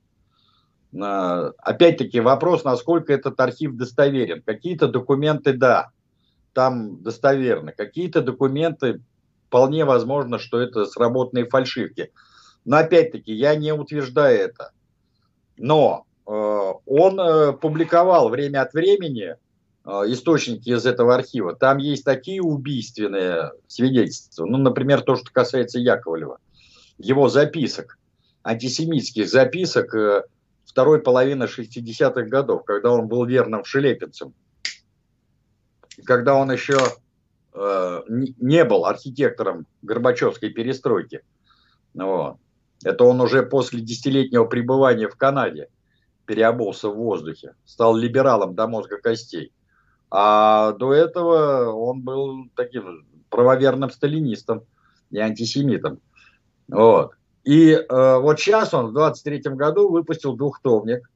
[1.01, 4.41] А, опять-таки вопрос, насколько этот архив достоверен.
[4.41, 5.89] Какие-то документы, да,
[6.53, 7.73] там достоверны.
[7.75, 9.01] Какие-то документы,
[9.47, 12.11] вполне возможно, что это сработанные фальшивки.
[12.65, 14.71] Но опять-таки, я не утверждаю это.
[15.57, 19.35] Но Э, он э, публиковал время от времени
[19.85, 21.55] э, источники из этого архива.
[21.55, 24.45] Там есть такие убийственные свидетельства.
[24.45, 26.37] Ну, например, то, что касается Яковлева.
[26.97, 27.97] Его записок,
[28.43, 29.95] антисемитских записок
[30.73, 34.33] второй половины 60-х годов, когда он был верным шелепинцем.
[36.03, 36.79] Когда он еще
[37.55, 41.21] не был архитектором Горбачевской перестройки.
[41.93, 42.37] Вот.
[42.83, 45.69] Это он уже после десятилетнего пребывания в Канаде
[46.25, 49.53] переобулся в воздухе, стал либералом до мозга костей.
[50.09, 54.63] А до этого он был таким правоверным сталинистом
[55.11, 55.99] и антисемитом.
[56.67, 57.11] Вот.
[57.43, 61.09] И э, вот сейчас он в 23 году выпустил двухтомник,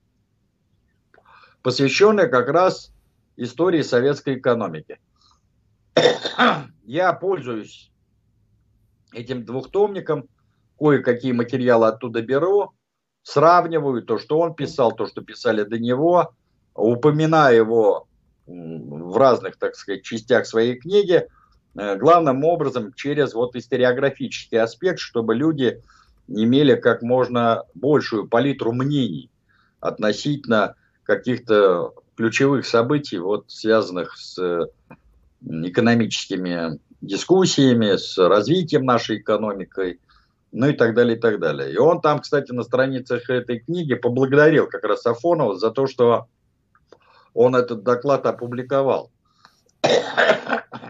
[1.62, 2.92] посвященный как раз
[3.38, 5.00] истории советской экономики.
[6.84, 7.92] Я пользуюсь
[9.14, 10.28] этим двухтомником,
[10.78, 12.74] кое-какие материалы оттуда беру,
[13.24, 16.34] сравниваю то, что он писал, то, что писали до него,
[16.74, 18.08] упоминаю его
[18.46, 21.28] в разных, так сказать, частях своей книги,
[21.78, 25.82] э, главным образом через вот историографический аспект, чтобы люди
[26.28, 29.30] имели как можно большую палитру мнений
[29.80, 34.70] относительно каких-то ключевых событий, вот связанных с
[35.42, 40.00] экономическими дискуссиями, с развитием нашей экономикой,
[40.52, 41.72] ну и так далее, и так далее.
[41.72, 46.28] И он там, кстати, на страницах этой книги поблагодарил как раз Афонова за то, что
[47.34, 49.12] он этот доклад опубликовал.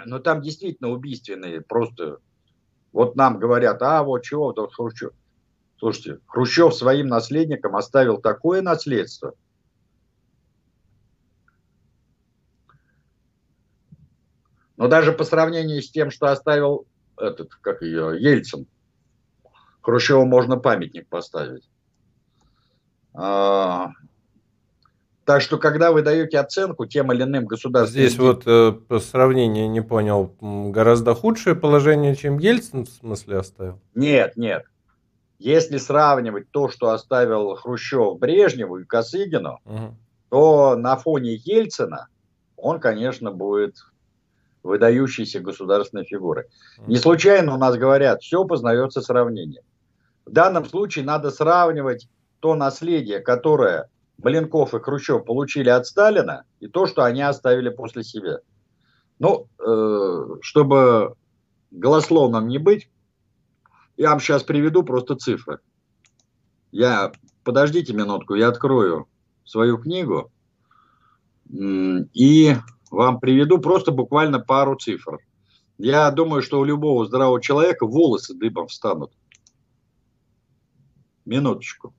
[0.05, 2.19] Но там действительно убийственные, просто
[2.93, 5.11] вот нам говорят, а вот чего, вот Хрущев.
[5.79, 9.33] Слушайте, Хрущев своим наследникам оставил такое наследство.
[14.75, 16.85] Но даже по сравнению с тем, что оставил
[17.17, 18.67] этот, как ее, Ельцин,
[19.81, 21.69] Хрущеву можно памятник поставить.
[23.13, 23.91] А,
[25.25, 28.07] так что, когда вы даете оценку тем или иным государственным...
[28.07, 33.79] Здесь вот э, по сравнению не понял, гораздо худшее положение, чем Ельцин в смысле оставил?
[33.95, 34.65] Нет, нет.
[35.39, 39.95] Если сравнивать то, что оставил Хрущев Брежневу и Косыгину, угу.
[40.29, 42.07] то на фоне Ельцина
[42.55, 43.75] он, конечно, будет
[44.63, 46.45] выдающейся государственной фигурой.
[46.79, 46.91] Угу.
[46.91, 49.63] Не случайно у нас говорят, все познается сравнением.
[50.25, 56.67] В данном случае надо сравнивать то наследие, которое Маленков и Хрущев получили от Сталина, и
[56.67, 58.39] то, что они оставили после себя.
[59.19, 61.15] Ну, э, чтобы
[61.71, 62.89] голословным не быть,
[63.97, 65.59] я вам сейчас приведу просто цифры.
[66.71, 67.11] Я,
[67.43, 69.07] подождите минутку, я открою
[69.43, 70.31] свою книгу
[71.49, 72.55] и
[72.91, 75.19] вам приведу просто буквально пару цифр.
[75.77, 79.11] Я думаю, что у любого здравого человека волосы дыбом встанут.
[81.25, 81.93] Минуточку.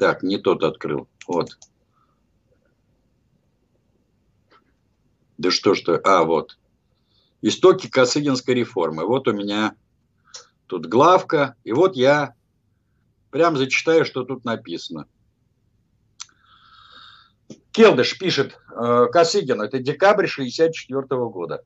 [0.00, 1.10] Так, не тот открыл.
[1.26, 1.58] Вот.
[5.36, 6.00] Да что ж то...
[6.02, 6.56] А, вот.
[7.42, 9.04] Истоки Косыгинской реформы.
[9.04, 9.74] Вот у меня
[10.66, 11.54] тут главка.
[11.64, 12.32] И вот я
[13.28, 15.04] прям зачитаю, что тут написано.
[17.72, 21.62] Келдыш пишет э, Косыгину, это декабрь 1964 года.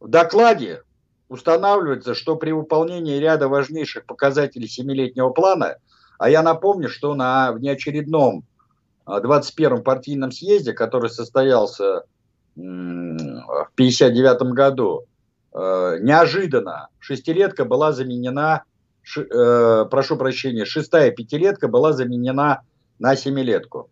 [0.00, 0.84] В докладе
[1.28, 5.76] устанавливается, что при выполнении ряда важнейших показателей семилетнего плана–
[6.24, 8.44] а я напомню, что на внеочередном
[9.06, 12.04] 21-м а, партийном съезде, который состоялся
[12.56, 15.04] в 1959 году,
[15.52, 18.62] э, неожиданно шестилетка была заменена,
[19.14, 22.62] э, прошу прощения, шестая пятилетка была заменена
[22.98, 23.90] на семилетку.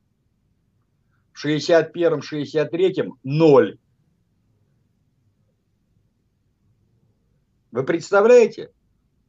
[1.36, 3.78] в 61-м, 63-м– ноль.
[7.70, 8.70] Вы представляете?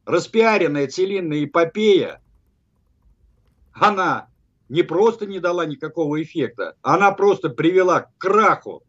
[0.06, 2.22] Распиаренная целинная эпопея,
[3.72, 4.28] она
[4.70, 8.82] не просто не дала никакого эффекта, она просто привела к краху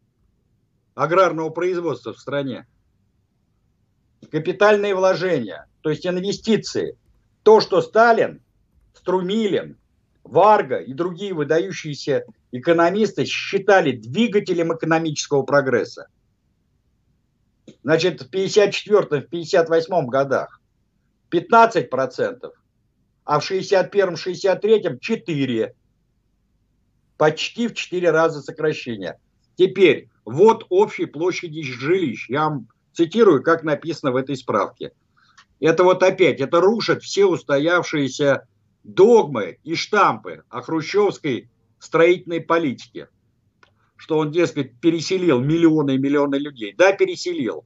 [0.95, 2.67] аграрного производства в стране.
[4.32, 6.97] Капитальные вложения, то есть инвестиции.
[7.43, 8.41] То, что Сталин,
[8.93, 9.77] Струмилин,
[10.29, 16.08] Варга и другие выдающиеся экономисты считали двигателем экономического прогресса.
[17.83, 20.62] Значит, в 54-58 годах
[21.31, 22.51] 15%,
[23.23, 25.71] а в 61-63 4%.
[27.17, 29.17] Почти в 4 раза сокращение.
[29.56, 32.29] Теперь, вот общей площади жилищ.
[32.29, 34.91] Я вам цитирую, как написано в этой справке.
[35.60, 38.47] Это вот опять, это рушит все устоявшиеся
[38.84, 41.50] догмы и штампы о хрущевской
[41.80, 43.10] строительной политике.
[43.96, 46.73] Что он, дескать, переселил миллионы и миллионы людей.
[46.73, 47.65] Да, переселил.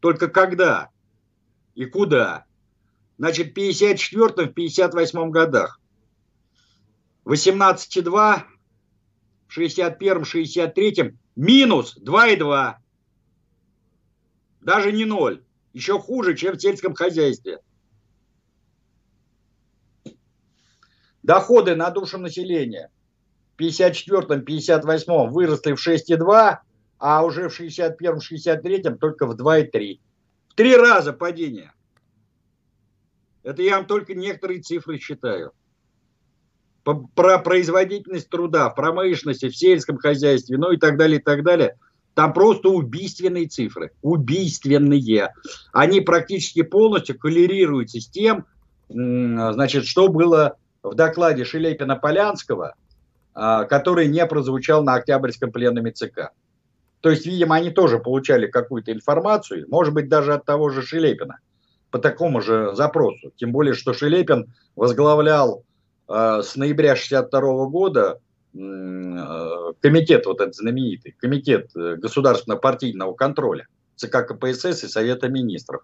[0.00, 0.90] Только когда
[1.74, 2.44] и куда?
[3.18, 5.80] Значит, в 54-58 годах
[7.24, 8.42] 18,2,
[9.48, 12.74] в 61-63 минус 2,2.
[14.60, 15.44] Даже не 0.
[15.72, 17.60] Еще хуже, чем в сельском хозяйстве.
[21.22, 22.90] Доходы на душу населения
[23.56, 26.58] в 54-58 выросли в 6,2,
[26.98, 30.00] а уже в 61-63 только в 2,3.
[30.48, 31.72] В три раза падение.
[33.42, 35.52] Это я вам только некоторые цифры считаю.
[36.84, 41.78] Про производительность труда в промышленности, в сельском хозяйстве, ну и так далее, и так далее.
[42.14, 43.92] Там просто убийственные цифры.
[44.02, 45.32] Убийственные.
[45.72, 48.46] Они практически полностью коллерируются с тем,
[48.88, 52.72] значит, что было в докладе Шелепина-Полянского,
[53.34, 56.30] а, который не прозвучал на Октябрьском пленуме ЦК.
[57.00, 61.38] То есть, видимо, они тоже получали какую-то информацию, может быть, даже от того же Шелепина,
[61.90, 63.32] по такому же запросу.
[63.36, 65.64] Тем более, что Шелепин возглавлял
[66.08, 68.20] э, с ноября 1962 года
[68.54, 73.66] э, комитет, вот этот знаменитый, комитет э, государственного партийного контроля,
[73.96, 75.82] ЦК КПСС и Совета министров.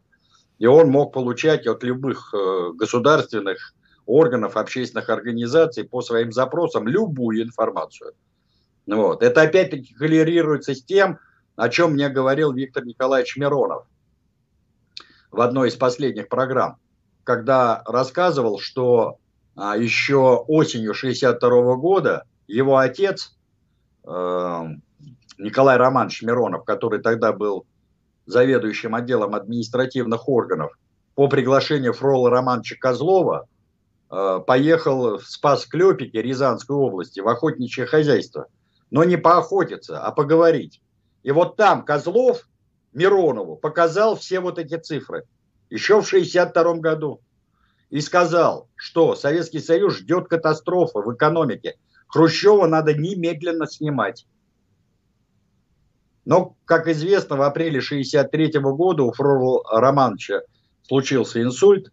[0.59, 3.74] И он мог получать от любых э, государственных
[4.09, 8.14] органов, общественных организаций по своим запросам любую информацию–
[8.88, 9.22] вот.
[9.22, 11.18] Это опять-таки коллерируется с тем,
[11.56, 13.84] о чем мне говорил Виктор Николаевич Миронов
[15.30, 16.76] в одной из последних программ,
[17.22, 19.18] когда рассказывал, что
[19.56, 23.36] а, еще осенью 62 года его отец
[24.06, 24.64] э,
[25.36, 27.66] Николай Романович Миронов, который тогда был
[28.24, 30.72] заведующим отделом административных органов,
[31.14, 33.48] по приглашению Фрола Романовича Козлова
[34.09, 38.46] поехал в Спас-Клепики Рязанской области в охотничье хозяйство–
[38.90, 40.80] но не поохотиться, а поговорить.
[41.22, 42.48] И вот там Козлов
[42.92, 45.24] Миронову показал все вот эти цифры
[45.70, 47.20] еще в 62 году
[47.90, 51.76] и сказал, что Советский Союз ждет катастрофы в экономике.
[52.06, 54.26] Хрущева надо немедленно снимать.
[56.24, 60.42] Но, как известно, в апреле 63 года у Фрол Романовича
[60.82, 61.90] случился инсульт.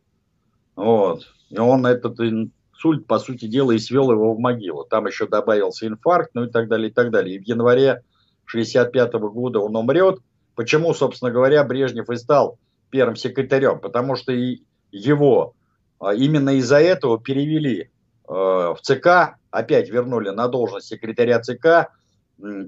[0.75, 1.25] Вот.
[1.55, 4.83] И он этот инсульт, по сути дела, и свел его в могилу.
[4.83, 7.37] Там еще добавился инфаркт, ну и так далее, и так далее.
[7.37, 8.03] И в январе
[8.45, 10.19] 65 года он умрет.
[10.55, 13.79] Почему, собственно говоря, Брежнев и стал первым секретарем?
[13.79, 15.53] Потому что и его
[15.99, 17.87] а, именно из-за этого перевели э,
[18.27, 21.91] в ЦК, опять вернули на должность секретаря ЦК.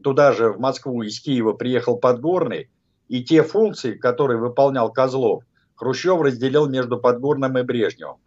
[0.02, 2.70] Туда же, в Москву, из Киева приехал Подгорный.
[3.10, 5.44] И те функции, которые выполнял Козлов,
[5.76, 8.18] Хрущев разделил между Подгорным и Брежневым.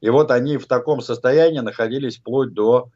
[0.00, 2.90] И вот они в таком состоянии находились вплоть до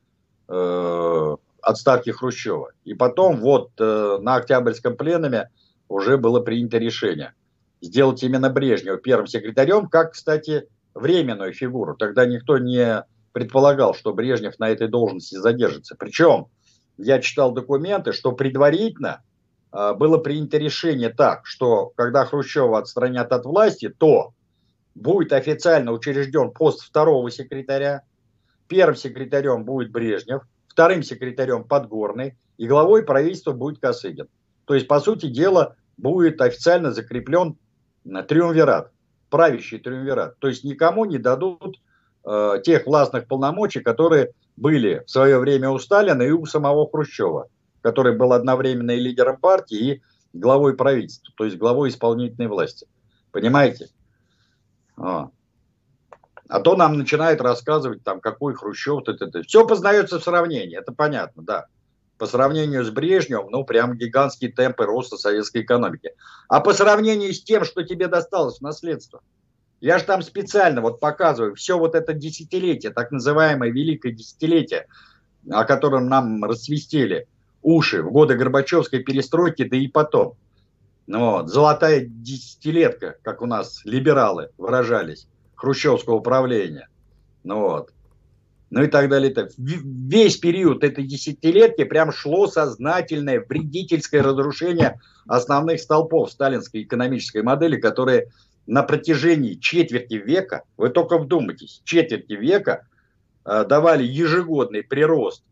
[0.49, 2.73] э, отставки Хрущева.
[2.85, 5.51] И потом вот э, на Октябрьском пленуме
[5.89, 7.35] уже было принято решение
[7.81, 11.97] сделать именно Брежнева первым секретарем, как, кстати, временную фигуру.
[11.97, 15.97] Тогда никто не предполагал, что Брежнев на этой должности задержится.
[15.97, 16.49] Причем
[16.99, 19.23] я читал документы, что предварительно
[19.73, 24.35] э, было принято решение так, что когда Хрущева отстранят от власти, то
[24.95, 28.03] будет официально учрежден пост второго секретаря,
[28.68, 34.28] первым секретарем будет Брежнев, вторым секретарем Подгорный, и главой правительства будет Косыгин.
[34.64, 37.57] То есть, по сути дела, будет официально закреплен
[38.05, 38.93] триумвират,
[39.30, 40.38] правящий триумвират.
[40.38, 41.80] То есть никому не дадут
[42.24, 47.49] э, тех властных полномочий, которые были в свое время у Сталина и у самого Хрущева,
[47.82, 52.86] который был одновременно и лидером партии, и главой правительства, то есть главой исполнительной власти.
[53.32, 53.88] Понимаете?
[55.01, 55.31] А.
[56.49, 59.43] а то нам начинает рассказывать, там, какой Хрущев, это.
[59.43, 61.67] все познается в сравнении, это понятно, да.
[62.19, 66.13] По сравнению с Брежневым, ну, прям гигантские темпы роста советской экономики.
[66.49, 69.23] А по сравнению с тем, что тебе досталось в наследство,
[69.81, 74.87] я же там специально вот показываю все вот это десятилетие, так называемое великое десятилетие,
[75.51, 77.27] о котором нам расцвестели
[77.63, 80.35] уши в годы Горбачевской перестройки, да и потом–
[81.19, 86.89] вот, золотая десятилетка, как у нас либералы выражались, хрущевского правления.
[87.43, 87.91] Ну вот.
[88.71, 89.35] Ну и так далее.
[89.35, 89.51] Так.
[89.59, 98.29] Весь период этой десятилетки прям шло сознательное вредительское разрушение основных столпов сталинской экономической модели, которые
[98.69, 102.87] на протяжении четверти века, вы только вдумайтесь, четверти века
[103.45, 105.43] э, давали ежегодный прирост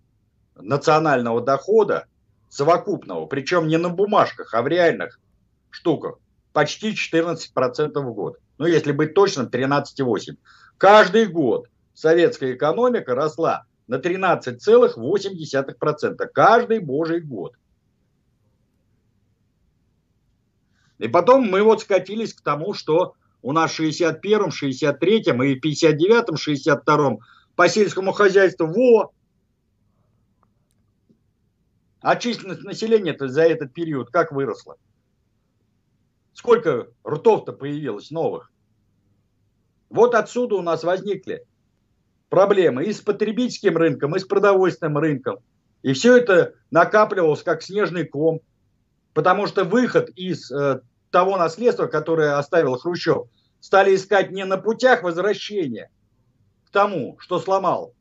[0.54, 2.06] национального дохода
[2.48, 5.18] совокупного, причем не на бумажках, а в реальных
[5.78, 6.18] штуках.
[6.52, 8.36] Почти 14% в год.
[8.58, 10.36] Ну, если быть точным, 13,8%.
[10.76, 16.26] Каждый год советская экономика росла на 13,8%.
[16.32, 17.54] Каждый божий год.
[20.98, 26.34] И потом мы вот скатились к тому, что у нас в 61-м, 63-м и 59-м,
[26.34, 27.20] 62-м
[27.54, 29.12] по сельскому хозяйству, во!
[32.00, 34.76] А численность населения-то за этот период как выросла?
[36.38, 38.52] Сколько ртов-то появилось новых?
[39.90, 41.44] Вот отсюда у нас возникли
[42.28, 45.38] проблемы и с потребительским рынком, и с продовольственным рынком.
[45.82, 48.40] И все это накапливалось как снежный ком.
[49.14, 50.80] Потому что выход из э,
[51.10, 53.26] того наследства, которое оставил Хрущев,
[53.58, 55.90] стали искать не на путях возвращения
[56.66, 57.94] к тому, что сломал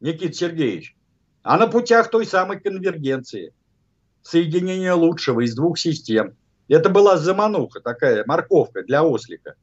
[0.00, 0.96] Никита Сергеевич,
[1.44, 3.54] а на путях той самой конвергенции,
[4.22, 6.36] соединения лучшего из двух систем.
[6.68, 9.54] Это была замануха, такая морковка для ослика.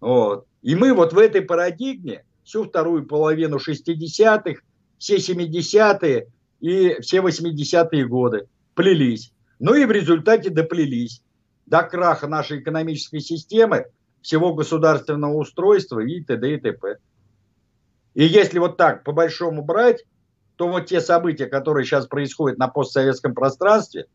[0.00, 0.46] Вот.
[0.62, 4.62] И мы вот в этой парадигме всю вторую половину 60-х,
[4.98, 6.28] все 70-е
[6.60, 9.32] и все 80-е годы плелись.
[9.58, 11.22] Ну и в результате доплелись
[11.66, 13.86] до краха нашей экономической системы,
[14.22, 16.54] всего государственного устройства и т.д.
[16.54, 16.98] и т.п.
[18.14, 20.04] И если вот так по большому брать,
[20.56, 24.06] то вот те события, которые сейчас происходят на постсоветском пространстве,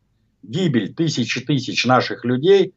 [0.42, 2.72] гибель тысячи тысяч наших людей,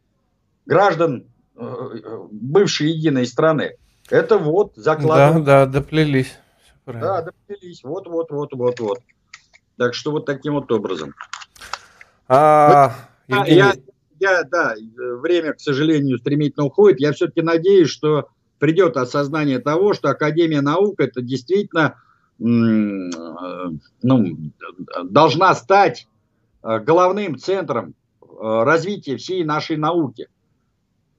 [0.66, 3.76] граждан э, бывшей единой страны,
[4.10, 5.46] это вот закладывается.
[5.46, 6.38] Да, да, доплелись.
[6.86, 7.84] Да, доплелись.
[7.84, 9.00] Вот, вот, вот, вот, вот.
[9.78, 11.14] Так что вот таким вот образом.
[12.28, 12.96] А,
[13.28, 13.58] Евгений...
[13.58, 13.74] я,
[14.20, 17.00] я, да, время, к сожалению, стремительно уходит.
[17.00, 21.96] Я все-таки надеюсь, что придет осознание того, что Академия наук это действительно
[22.40, 22.96] ну,
[25.04, 26.06] должна стать э,
[26.62, 30.28] головным центром э, развития всей нашей науки,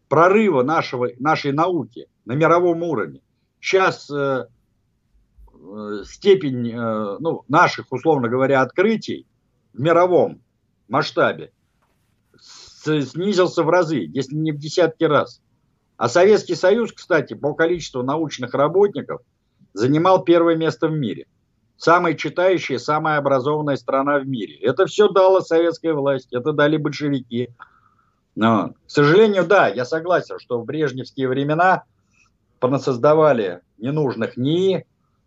[0.08, 3.22] прорыва нашего, нашей науки на мировом уровне.
[3.60, 4.46] Сейчас э,
[6.04, 9.26] степень ну, наших, условно говоря, открытий
[9.74, 10.40] в мировом
[10.88, 11.52] масштабе
[12.40, 15.42] снизился в разы, если не в десятки раз.
[15.96, 19.20] А Советский Союз, кстати, по количеству научных работников
[19.74, 21.26] занимал первое место в мире.
[21.80, 24.54] Самая читающая, самая образованная страна в мире.
[24.56, 27.48] Это все дала советская власть, это дали большевики.
[28.36, 31.84] Но, к сожалению, да, я согласен, что в брежневские времена
[32.58, 34.84] понасоздавали ненужных НИИ,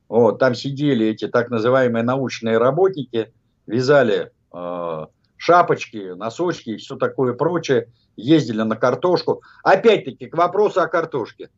[0.08, 3.34] вот, там сидели эти так называемые научные работники,
[3.66, 5.06] вязали э,
[5.38, 9.42] шапочки, носочки и все такое прочее ездили на картошку.
[9.64, 11.50] Опять-таки, к вопросу о картошке.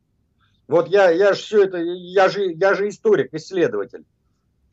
[0.69, 4.05] Вот я, я же все это, я же, я же историк, исследователь.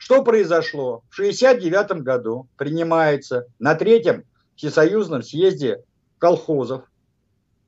[0.02, 1.04] Что произошло?
[1.10, 4.24] В 1969 году принимается на третьем
[4.56, 5.84] всесоюзном съезде
[6.18, 6.82] колхозов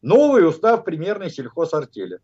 [0.03, 2.19] новый устав примерной сельхозартели.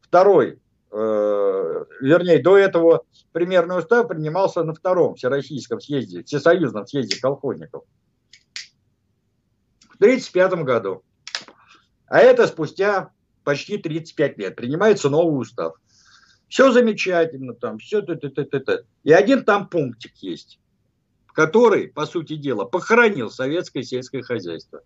[0.00, 0.58] Второй,
[0.90, 7.84] э, вернее, до этого примерный устав принимался на втором всероссийском съезде, всесоюзном съезде колхозников
[9.88, 11.04] в 1935 году.
[12.08, 13.12] А это спустя
[13.44, 14.56] почти 35 лет.
[14.56, 15.76] Принимается новый устав.
[16.48, 18.84] Все замечательно там, все это, это, это, это.
[19.02, 20.60] И один там пунктик есть,
[21.32, 24.80] который, по сути дела, похоронил советское сельское хозяйство.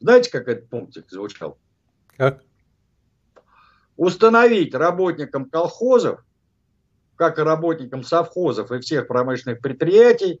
[0.00, 1.58] Знаете, как этот пунктик звучал?
[2.16, 2.42] Как?
[3.96, 6.24] Установить работникам колхозов,
[7.16, 10.40] как и работникам совхозов и всех промышленных предприятий,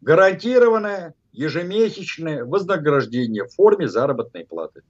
[0.00, 4.82] гарантированное ежемесячное вознаграждение в форме заработной платы.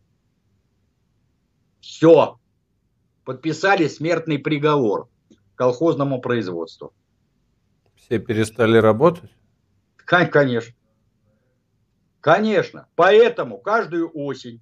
[1.80, 2.38] Все.
[3.24, 5.08] Подписали смертный приговор
[5.54, 6.92] колхозному производству.
[7.96, 9.30] Все перестали работать?
[9.96, 10.74] Конечно.
[12.20, 12.86] Конечно.
[12.96, 14.60] Поэтому каждую осень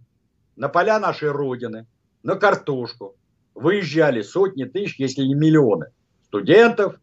[0.56, 1.86] на поля нашей Родины,
[2.22, 3.16] на картошку
[3.54, 5.86] выезжали сотни тысяч, если не миллионы
[6.24, 6.96] студентов,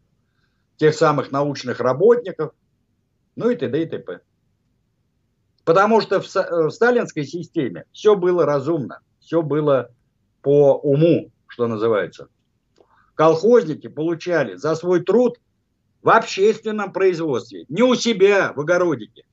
[0.76, 2.52] тех самых научных работников,
[3.36, 3.82] ну и т.д.
[3.82, 4.20] и т.п.
[5.64, 9.90] Потому что в, э, в сталинской системе все было разумно, все было
[10.42, 12.28] по уму, что называется.
[13.14, 15.38] Колхозники получали за свой труд
[16.02, 19.24] в общественном производстве, не у себя в огородике,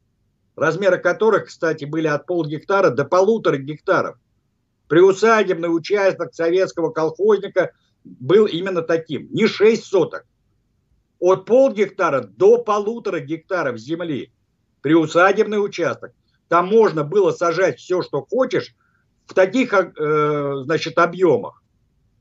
[0.55, 4.17] размеры которых, кстати, были от полгектара до полутора гектаров.
[4.89, 7.71] Приусадебный участок советского колхозника
[8.03, 10.25] был именно таким, не 6 соток,
[11.19, 14.31] от полгектара до полутора гектаров земли.
[14.81, 16.13] Приусадебный участок–
[16.47, 18.75] там можно было сажать все, что хочешь,
[19.25, 21.61] в таких, э, значит, объемах.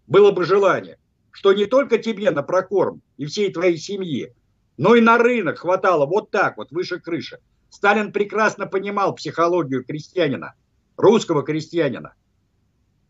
[0.07, 0.99] Было бы желание,
[1.33, 4.35] что не только тебе на прокорм и всей твоей семье,
[4.77, 7.39] но и на рынок хватало вот так вот, выше крыши.
[7.71, 10.55] Сталин прекрасно понимал психологию крестьянина,
[10.97, 12.15] русского крестьянина.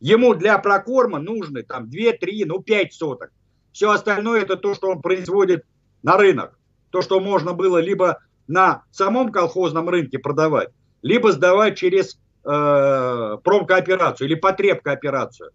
[0.01, 3.31] Ему для прокорма нужны там 2, 3, ну 5 соток.
[3.73, 5.65] Все остальное это то, что он производит
[6.03, 6.59] на рынок.
[6.91, 10.71] То, что можно было либо на самом колхозном рынке продавать,
[11.03, 15.51] либо сдавать через э, промкооперацию или потребкооперацию.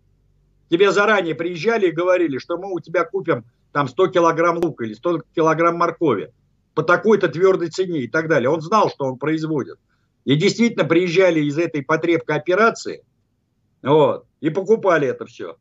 [0.71, 3.43] Тебе заранее приезжали и говорили, что мы у тебя купим
[3.73, 6.31] там 100 килограмм лука или 100 килограмм моркови
[6.73, 8.49] по такой-то твердой цене и так далее.
[8.49, 9.79] Он знал, что он производит.
[10.23, 13.03] И действительно приезжали из этой потребкооперации
[13.83, 15.57] вот, и покупали это все.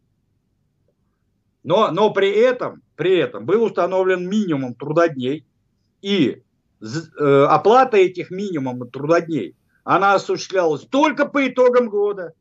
[1.64, 5.44] Но, но при этом, при этом был установлен минимум трудодней,
[6.02, 6.40] и
[6.80, 12.32] э, оплата этих минимумов трудодней, она осуществлялась только по итогам года.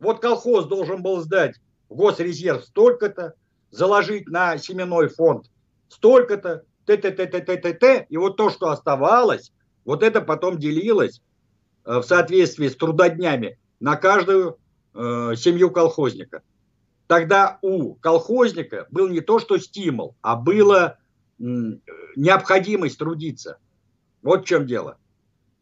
[0.00, 1.56] Вот колхоз должен был сдать
[1.88, 3.34] в госрезерв столько-то,
[3.70, 5.50] заложить на семенной фонд
[5.88, 9.52] столько-то, т-т-т-т-т-т, и вот то, что оставалось,
[9.84, 11.20] вот это потом делилось
[11.84, 14.58] э, в соответствии с трудоднями на каждую
[14.94, 16.42] э, семью колхозника.
[17.06, 20.98] Тогда у колхозника был не то, что стимул, а была
[21.38, 23.58] необходимость трудиться.
[24.22, 24.98] Вот в чем дело.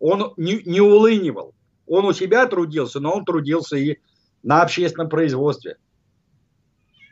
[0.00, 1.54] Он не, не улынивал.
[1.86, 3.98] Он у себя трудился, но он трудился и
[4.46, 5.76] на общественном производстве.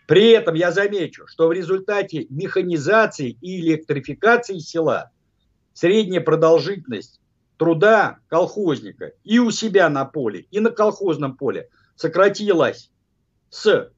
[0.07, 5.11] При этом я замечу, что в результате механизации и электрификации села
[5.72, 7.20] средняя продолжительность
[7.57, 12.93] труда колхозника и у себя на поле, и на колхозном поле сократилась
[13.51, 13.91] с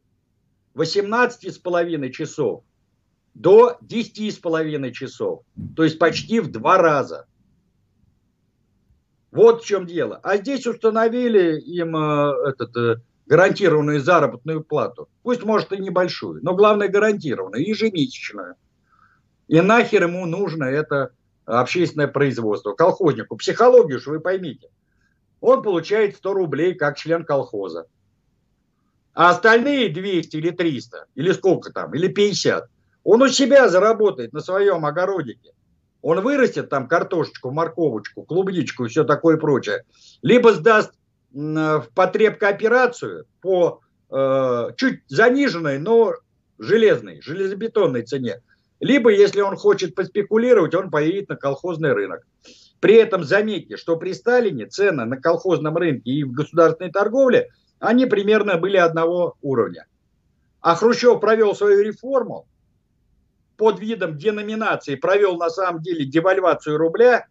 [0.75, 2.65] 18,5 часов
[3.35, 5.43] до 10,5 часов.
[5.77, 7.27] То есть почти в два раза.
[9.31, 10.21] Вот в чем дело.
[10.23, 12.97] А здесь установили им э, этот, э,
[13.27, 15.09] гарантированную заработную плату.
[15.23, 18.55] Пусть, может, и небольшую, но главное гарантированную, ежемесячную.
[19.49, 21.11] И нахер ему нужно это
[21.45, 22.73] общественное производство.
[22.73, 23.37] Колхознику.
[23.37, 24.69] Психологию же вы поймите.
[25.41, 27.87] Он получает 100 рублей как член колхоза.
[29.15, 32.69] А остальные 200 или 300, или сколько там, или 50,
[33.03, 35.53] он у себя заработает на своем огородике.
[36.03, 39.85] Он вырастет там картошечку, морковочку, клубничку и все такое прочее.
[40.23, 40.93] Либо сдаст
[41.37, 46.15] в потребкооперацию по э, чуть заниженной, но
[46.59, 48.41] железной, железобетонной цене.
[48.81, 52.27] Либо, если он хочет поспекулировать, он поедет на колхозный рынок.
[52.81, 58.07] При этом заметьте, что при Сталине цены на колхозном рынке и в государственной торговле, они
[58.07, 59.87] примерно были одного уровня.
[60.63, 62.47] А Хрущев провел свою реформу
[63.59, 67.27] под видом деноминации, провел на самом деле девальвацию рубля.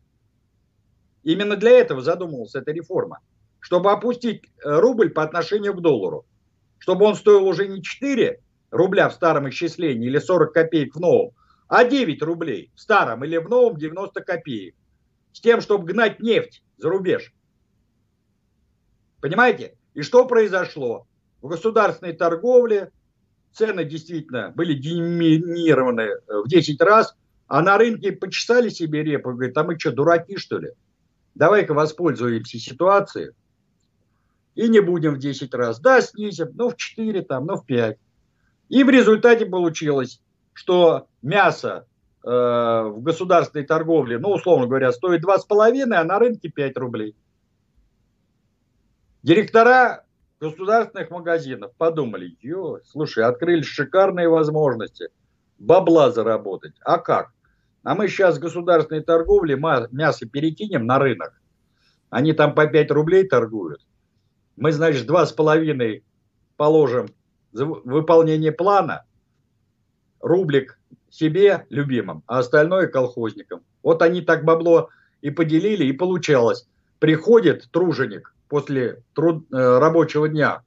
[1.24, 3.20] Именно для этого задумывалась эта реформа
[3.66, 6.28] чтобы опустить э, рубль по отношению к доллару.
[6.78, 8.40] Чтобы он стоил уже не 4
[8.70, 11.32] рубля в старом исчислении или 40 копеек в новом,
[11.68, 14.76] а 9 рублей в старом или в новом 90 копеек.
[15.34, 17.34] С тем, чтобы гнать нефть за рубеж.
[19.20, 19.76] Понимаете?
[19.96, 21.08] И что произошло?
[21.42, 22.92] В государственной торговле
[23.52, 27.16] цены действительно были деминированы э, в 10 раз,
[27.48, 30.70] а на рынке почесали себе репу говорят, а мы что, дураки что ли?
[31.34, 33.32] Давай-ка воспользуемся ситуацией,
[34.56, 35.80] и не будем в 10 раз.
[35.80, 37.98] Да, снизим, ну в 4, там, ну в 5.
[38.70, 40.22] И в результате получилось,
[40.54, 41.86] что мясо
[42.24, 47.16] э, в государственной торговле, ну, условно говоря, стоит 2,5, а на рынке 5 рублей.
[49.22, 50.06] Директора
[50.40, 55.10] государственных магазинов подумали, ё, слушай, открылись шикарные возможности
[55.58, 56.76] бабла заработать.
[56.84, 57.32] А как?
[57.84, 61.34] А мы сейчас государственной торговле мясо перекинем на рынок.
[62.10, 63.82] Они там по 5 рублей торгуют
[64.56, 66.04] мы, значит, два с половиной
[66.58, 67.08] положим
[67.52, 69.04] за выполнение плана,
[70.20, 70.80] рублик
[71.10, 73.62] себе любимым, а остальное колхозникам.
[73.84, 74.90] Вот они так бабло
[75.22, 76.68] и поделили, и получалось.
[77.00, 80.64] Приходит труженик после труд, э, рабочего дня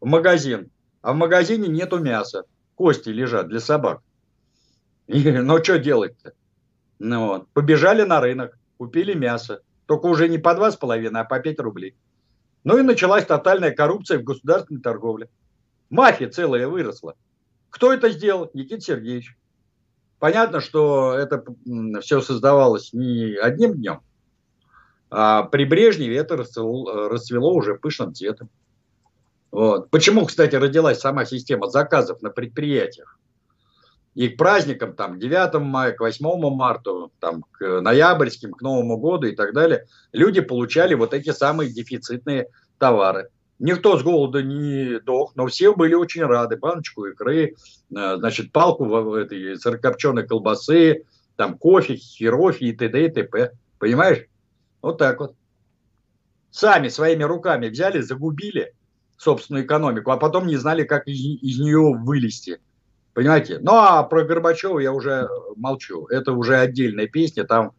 [0.00, 2.44] в магазин, а в магазине нету мяса,
[2.74, 4.02] кости лежат для собак.
[5.06, 6.32] И, ну, что делать-то?
[6.98, 7.48] Ну, вот.
[7.52, 9.62] Побежали на рынок, купили мясо.
[9.86, 11.94] Только уже не по два с половиной, а по пять рублей.
[12.64, 15.28] Ну и началась тотальная коррупция в государственной торговле.
[15.90, 17.14] Мафия целая выросла.
[17.70, 18.50] Кто это сделал?
[18.54, 19.36] Никита Сергеевич.
[20.18, 21.44] Понятно, что это
[22.00, 24.00] все создавалось не одним днем,
[25.10, 28.48] а при Брежневе это расцвело, расцвело уже пышным цветом.
[29.50, 29.90] Вот.
[29.90, 33.18] Почему, кстати, родилась сама система заказов на предприятиях?
[34.14, 38.98] И к праздникам, там, к 9 мая, к 8 марта, там, к ноябрьским, к Новому
[38.98, 42.48] году и так далее, люди получали вот эти самые дефицитные
[42.78, 43.30] товары.
[43.58, 46.56] Никто с голода не дох, но все были очень рады.
[46.56, 51.04] Баночку икры, э, значит, палку этой сырокопченой колбасы,
[51.36, 53.06] там кофе, херофи и т.д.
[53.06, 53.52] и т.п.
[53.78, 54.26] Понимаешь?
[54.82, 55.34] Вот так вот.
[56.50, 58.74] Сами своими руками взяли, загубили
[59.16, 62.60] собственную экономику, а потом не знали, как из, из нее вылезти.
[63.14, 63.58] Понимаете?
[63.60, 66.06] Ну, а про Горбачева я уже молчу.
[66.06, 67.44] Это уже отдельная песня.
[67.44, 67.72] Там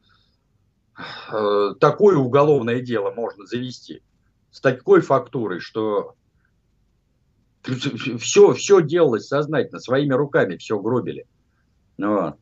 [1.31, 4.01] э, такое уголовное дело можно завести
[4.51, 6.15] с такой фактурой, что
[8.19, 11.25] все, все делалось сознательно, своими руками все гробили.
[11.97, 12.35] Вот.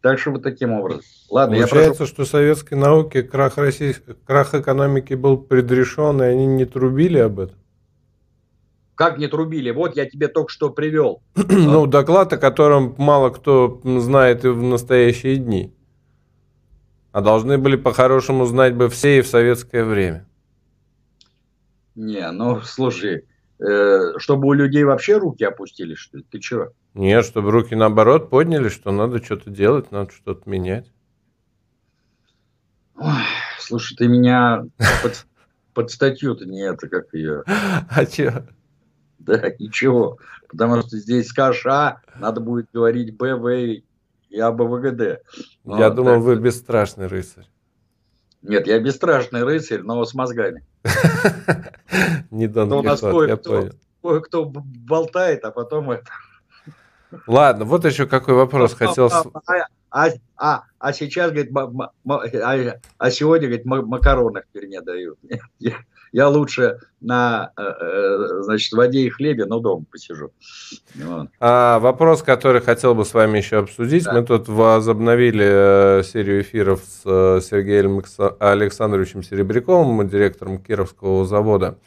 [0.00, 1.02] Так что вот таким образом.
[1.28, 2.12] Ладно, Получается, прошу...
[2.12, 7.59] что советской науке крах, России, крах экономики был предрешен, и они не трубили об этом?
[9.00, 9.70] Как не трубили?
[9.70, 11.22] Вот я тебе только что привел.
[11.34, 15.72] ну, доклад, о котором мало кто знает и в настоящие дни.
[17.10, 20.28] А должны были по-хорошему знать бы все и в советское время.
[21.94, 23.24] Не, ну слушай,
[23.58, 26.26] э, чтобы у людей вообще руки опустились, что ли?
[26.30, 26.74] Ты чего?
[26.92, 30.92] Нет, чтобы руки наоборот подняли, что надо что-то делать, надо что-то менять.
[32.96, 33.24] Ой,
[33.58, 34.66] слушай, ты меня
[35.02, 35.24] под,
[35.72, 37.44] под статью-то не это, как ее.
[37.88, 38.44] А че?
[39.26, 40.18] Да, ничего.
[40.48, 43.48] Потому что здесь скажешь А, надо будет говорить Б, В
[44.30, 45.00] и АБВГД.
[45.00, 45.20] Я
[45.64, 46.22] вот, думал, так...
[46.22, 47.46] вы бесстрашный рыцарь.
[48.42, 50.64] Нет, я бесстрашный рыцарь, но с мозгами.
[52.30, 52.82] Не Дон.
[54.02, 56.06] Кое-кто болтает, а потом это...
[57.26, 59.10] Ладно, вот еще какой вопрос хотел...
[59.12, 65.18] А, а, а, а сейчас, говорит, а, а сегодня, говорит, макароны в тюрьме дают.
[66.12, 70.32] Я, лучше на, э, э, значит, воде и хлебе, но дома посижу.
[70.94, 71.28] Вот.
[71.38, 74.04] А, вопрос, который хотел бы с вами еще обсудить.
[74.04, 74.12] Да.
[74.12, 78.02] Мы тут возобновили э, серию эфиров с Сергеем
[78.38, 81.78] Александровичем Серебряковым, директором Кировского завода.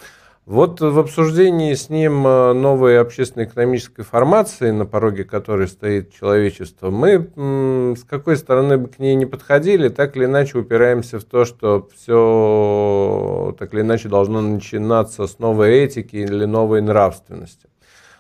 [0.45, 7.95] Вот в обсуждении с ним э, новой общественно-экономической формации, на пороге которой стоит человечество, мы
[7.95, 11.87] с какой стороны бы к ней не подходили, так или иначе упираемся в то, что
[11.95, 17.69] все так или иначе должно начинаться с новой этики или новой нравственности.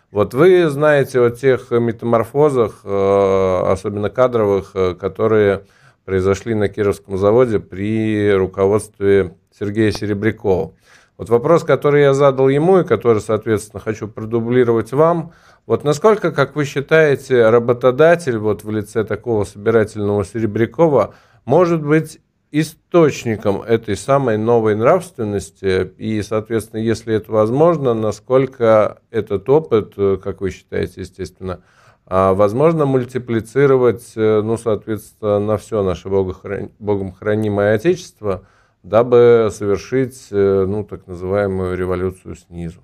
[0.09, 5.65] Вот вы знаете о тех метаморфозах, э, особенно кадровых, э, которые
[6.05, 10.71] произошли на Кировском заводе при руководстве Сергея Серебрякова.
[11.17, 15.31] Вот вопрос, который я задал ему и который, соответственно, хочу продублировать вам.
[15.67, 21.13] Вот насколько, как вы считаете, работодатель вот в лице такого собирательного Серебрякова
[21.45, 22.19] может быть
[22.51, 30.51] источником этой самой новой нравственности и, соответственно, если это возможно, насколько этот опыт, как вы
[30.51, 31.61] считаете, естественно,
[32.05, 38.47] а, возможно мультиплицировать, ну, соответственно, на все наше Богом хранимое Отечество–
[38.83, 42.83] дабы совершить, э, ну, так называемую революцию снизу?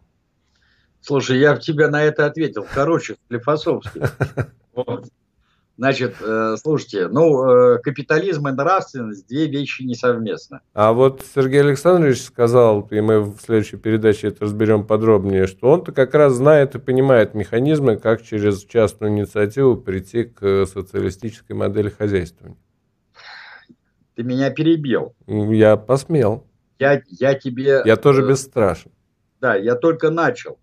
[1.01, 2.65] Слушай, я в тебя на это ответил.
[2.73, 4.01] Короче, Склифосовский.
[5.77, 10.59] Значит, э, слушайте, ну, э, капитализм и нравственность– две вещи несовместны.
[10.73, 15.93] А вот Сергей Александрович сказал, и мы в следующей передаче это разберем подробнее, что он-то
[15.93, 22.57] как раз знает и понимает механизмы, как через частную инициативу прийти к социалистической модели хозяйствования.
[24.19, 25.15] Ты меня перебил.
[25.27, 26.45] Я посмел.
[26.77, 27.81] Я, я тебе...
[27.85, 28.91] Я тоже э, бесстрашен.
[29.39, 30.59] Да, я только начал.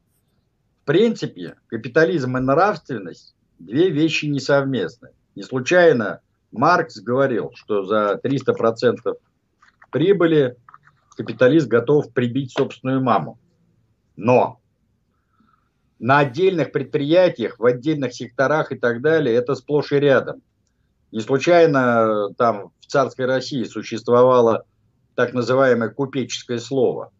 [0.82, 5.08] В принципе, капитализм и нравственность– две вещи несовместны.
[5.34, 6.20] Не случайно
[6.52, 8.98] Маркс говорил, что за 300%
[9.90, 10.58] прибыли
[11.16, 13.38] капиталист готов прибить собственную маму.
[14.16, 14.60] Но
[15.98, 20.42] на отдельных предприятиях, в отдельных секторах и так далее, это сплошь и рядом.
[21.10, 24.64] Не случайно там в царской России существовало
[25.16, 27.10] так называемое купеческое слово.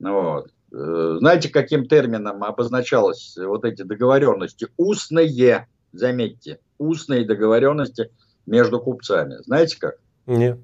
[0.00, 0.50] Вот.
[0.72, 4.68] Э, знаете, каким термином обозначалось вот эти договоренности?
[4.76, 8.10] Устные, заметьте, устные договоренности
[8.46, 9.36] между купцами.
[9.44, 9.96] Знаете как?
[10.26, 10.58] Нет.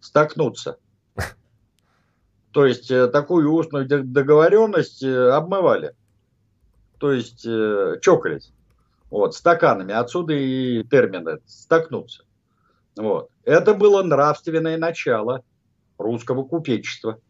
[0.00, 0.76] Столкнуться.
[2.52, 5.94] То есть э, такую устную договоренность э, обмывали.
[6.98, 7.46] То есть
[8.02, 8.52] чокались.
[9.10, 9.94] Вот, стаканами.
[9.94, 12.24] Отсюда и термины столкнуться.
[12.96, 13.28] Вот.
[13.44, 15.42] Это было нравственное начало
[15.98, 17.20] русского купечества.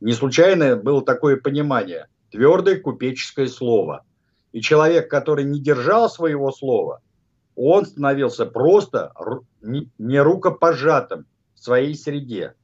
[0.00, 2.08] Не случайно было такое понимание.
[2.30, 4.04] Твердое купеческое слово.
[4.52, 7.00] И человек, который не держал своего слова,
[7.54, 9.12] он становился просто
[9.62, 12.54] не рукопожатым в своей среде.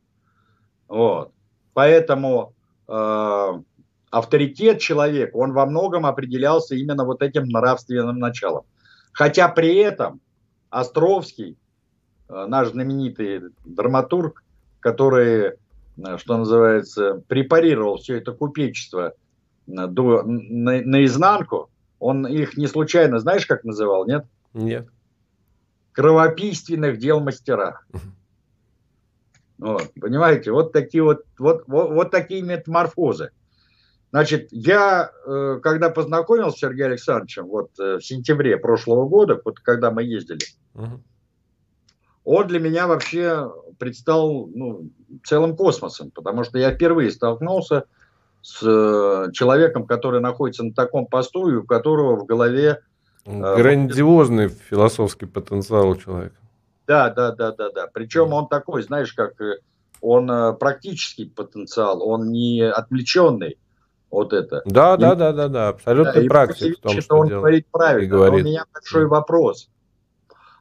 [0.89, 1.33] Вот.
[1.75, 2.55] Поэтому
[2.89, 3.63] э,
[4.11, 8.65] авторитет человека, он во многом определялся именно вот этим нравственным началом.
[9.13, 10.21] Хотя при этом
[10.71, 11.57] Островский
[12.29, 14.45] наш знаменитый драматург,
[14.81, 15.55] который,
[15.97, 19.15] э, что называется, препарировал все это купечество
[19.67, 24.27] э, до, на, наизнанку, он их не случайно, знаешь, как называл, нет?
[24.53, 24.89] Нет.
[25.93, 27.87] Кровопийственных дел мастерах.
[29.59, 33.31] Вот, понимаете, вот такие вот, вот, вот, вот такие метаморфозы.
[34.11, 35.11] Значит, я,
[35.63, 41.01] когда познакомился с Сергеем Александровичем, вот в сентябре прошлого года, вот когда мы ездили, угу
[42.27, 44.91] он для меня вообще предстал ну,
[45.25, 47.85] целым космосом, потому что я впервые столкнулся
[48.43, 52.81] с э, человеком, который находится на таком посту, и у которого в голове...
[53.25, 56.35] Э, Грандиозный э, философский потенциал у человека.
[56.89, 57.87] Да, да, да, да, да.
[57.93, 59.59] Причем он такой, знаешь, как э,
[60.01, 63.57] он э, практический потенциал, он не отвлеченный.
[64.11, 64.63] Вот это.
[64.65, 67.43] Да, и, да, да, да, да, абсолютно да, практик в том, что он делает.
[67.43, 68.09] говорит правильно.
[68.09, 68.45] Говорит.
[68.45, 69.69] Но у меня большой вопрос.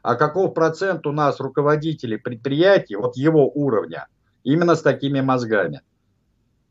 [0.05, 4.05] А каков процент у нас руководителей предприятий, вот его уровня,
[4.43, 5.81] именно с такими мозгами?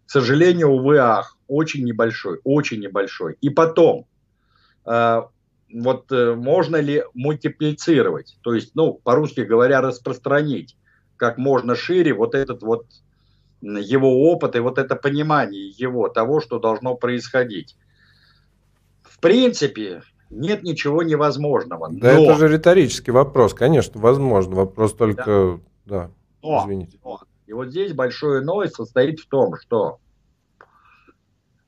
[0.06, 3.36] К сожалению, увы, ах, очень небольшой, очень небольшой.
[3.40, 4.06] И потом,
[4.86, 5.22] э,
[5.74, 10.76] вот э, можно ли мультиплицировать, то есть, ну, по-русски говоря, распространить
[11.16, 12.86] как можно шире вот этот вот
[13.62, 17.76] его опыт и вот это понимание его, того, что должно происходить.
[19.02, 20.02] В принципе,
[20.34, 21.88] нет ничего невозможного.
[21.90, 22.24] Да но...
[22.24, 24.56] это же риторический вопрос, конечно, возможно.
[24.56, 26.10] Вопрос только, да, да
[26.42, 26.98] но, извините.
[27.04, 27.20] Но.
[27.46, 29.98] И вот здесь большое но состоит в том, что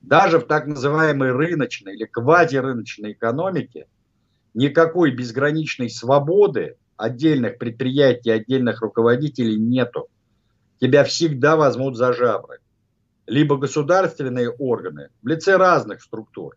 [0.00, 3.86] даже в так называемой рыночной или квазирыночной экономике
[4.54, 10.08] никакой безграничной свободы отдельных предприятий, отдельных руководителей нету.
[10.80, 12.58] Тебя всегда возьмут за жабры.
[13.26, 16.56] Либо государственные органы в лице разных структур,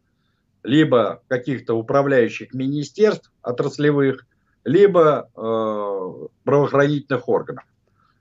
[0.63, 4.25] либо каких-то управляющих министерств отраслевых,
[4.63, 7.63] либо э, правоохранительных органов.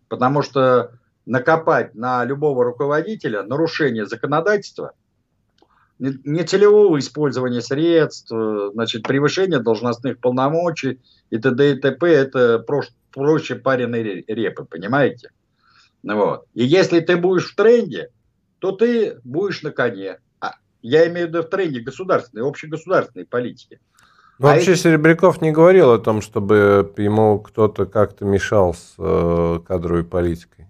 [0.08, 0.92] Потому что
[1.26, 4.92] накопать на любого руководителя нарушение законодательства–
[5.98, 11.72] нецелевого использования средств, э, значит, превышение должностных полномочий и т.д.
[11.72, 12.06] и т.п.
[12.06, 12.64] Это
[13.12, 15.30] проще пареной репы, понимаете?
[16.02, 16.46] Вот.
[16.54, 18.10] И если ты будешь в тренде,
[18.60, 20.18] то ты будешь на коне.
[20.82, 23.80] Я имею в виду в тренде государственной, общегосударственной политики.
[24.38, 24.80] Ну, а вообще эти...
[24.80, 30.66] Серебряков не говорил о том, чтобы ему кто-то как-то мешал с э, кадровой политикой.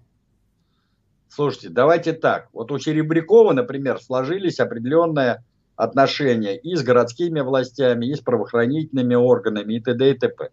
[1.27, 2.49] Слушайте, давайте так.
[2.51, 5.43] Вот у Серебрякова, например, сложились определенные
[5.75, 10.11] отношения и с городскими властями, и с правоохранительными органами, и т.д.
[10.11, 10.49] и т.п.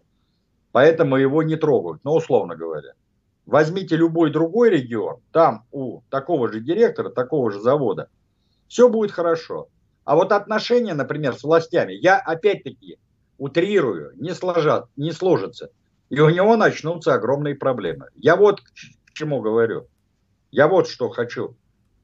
[0.71, 2.93] Поэтому его не трогают, ну, условно говоря.
[3.47, 8.09] Возьмите любой другой регион, там у такого же директора, такого же завода,
[8.67, 9.69] все будет хорошо.
[10.03, 12.97] А вот отношения, например, с властями, я опять-таки
[13.37, 15.69] утрирую, не, сложат, не сложится.
[16.09, 18.07] И у него начнутся огромные проблемы.
[18.15, 19.87] Я вот к чему говорю.
[20.51, 21.55] Я вот что хочу.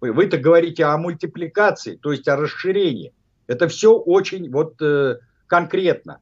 [0.02, 3.14] Вы, вы-то говорите о мультипликации, то есть о расширении.
[3.48, 6.20] Это все очень вот э, конкретно.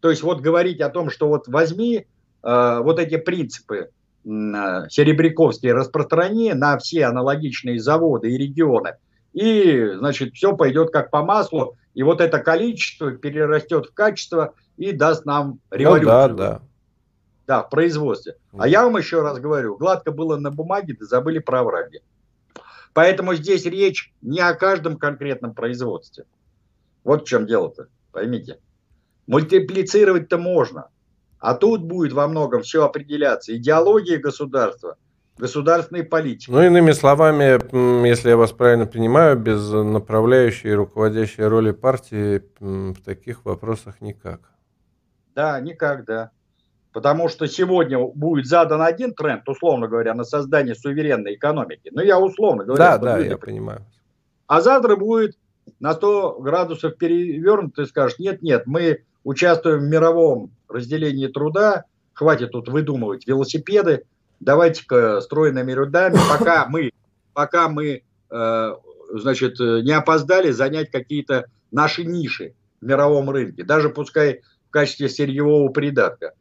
[0.00, 2.06] То есть вот говорить о том, что вот возьми
[2.42, 3.88] э, вот эти принципы э,
[4.24, 8.96] серебряковские, распространи на все аналогичные заводы и регионы,
[9.32, 14.92] и, значит, все пойдет как по маслу, и вот это количество перерастет в качество и
[14.92, 16.28] даст нам революцию.
[16.28, 16.62] Ну, да, да.
[17.46, 18.36] Да, в производстве.
[18.56, 22.00] А я вам еще раз говорю, гладко было на бумаге, да забыли про овраги.
[22.94, 26.24] Поэтому здесь речь не о каждом конкретном производстве.
[27.04, 28.58] Вот в чем дело-то, поймите.
[29.26, 30.88] Мультиплицировать-то можно.
[31.38, 33.56] А тут будет во многом все определяться.
[33.56, 34.96] Идеология государства,
[35.38, 36.50] государственной политики.
[36.50, 43.02] Ну, иными словами, если я вас правильно понимаю, без направляющей и руководящей роли партии в
[43.04, 44.52] таких вопросах никак.
[45.34, 46.30] Да, никак, да.
[46.92, 51.90] Потому что сегодня будет задан один тренд, условно говоря, на создание суверенной экономики.
[51.90, 52.78] Ну, я условно говорю.
[52.78, 53.80] Да, да, я понимаю.
[54.46, 55.38] А завтра будет
[55.80, 62.50] на 100 градусов перевернут и скажешь, нет, нет, мы участвуем в мировом разделении труда, хватит
[62.50, 64.04] тут выдумывать велосипеды,
[64.42, 66.92] давайте-ка стройными рядами, пока мы,
[67.32, 68.74] пока мы э,
[69.14, 75.68] значит, не опоздали занять какие-то наши ниши в мировом рынке, даже пускай в качестве сырьевого
[75.68, 76.32] придатка.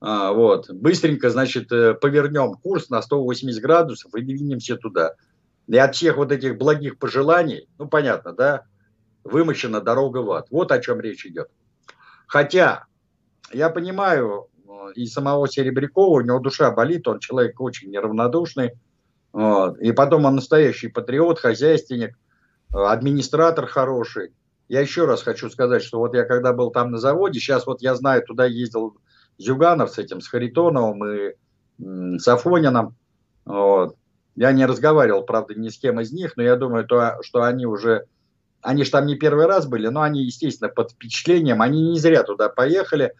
[0.00, 0.70] А, вот.
[0.70, 5.14] Быстренько, значит, э, повернем курс на 180 градусов и двинемся туда.
[5.66, 8.64] И от всех вот этих благих пожеланий, ну, понятно, да,
[9.24, 10.46] вымощена дорога в ад.
[10.50, 11.48] Вот о чем речь идет.
[12.26, 12.84] Хотя,
[13.52, 14.48] я понимаю,
[14.94, 18.72] и самого Серебрякова, у него душа болит, он человек очень неравнодушный.
[19.32, 19.78] Вот.
[19.78, 22.18] И потом он настоящий патриот, хозяйственник,
[22.72, 24.32] администратор хороший.
[24.68, 27.80] Я еще раз хочу сказать, что вот я когда был там на заводе, сейчас вот
[27.80, 28.96] я знаю, туда ездил
[29.38, 31.34] Зюганов с этим, с Харитоновым и
[32.18, 32.96] с Афонином.
[33.44, 33.96] Вот.
[34.36, 37.66] Я не разговаривал, правда, ни с кем из них, но я думаю, то, что они
[37.66, 38.04] уже,
[38.60, 42.22] они же там не первый раз были, но они, естественно, под впечатлением, они не зря
[42.22, 43.14] туда поехали.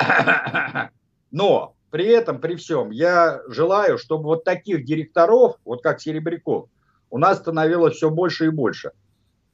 [1.30, 6.68] Но при этом, при всем, я желаю, чтобы вот таких директоров, вот как Серебряков,
[7.10, 8.92] у нас становилось все больше и больше.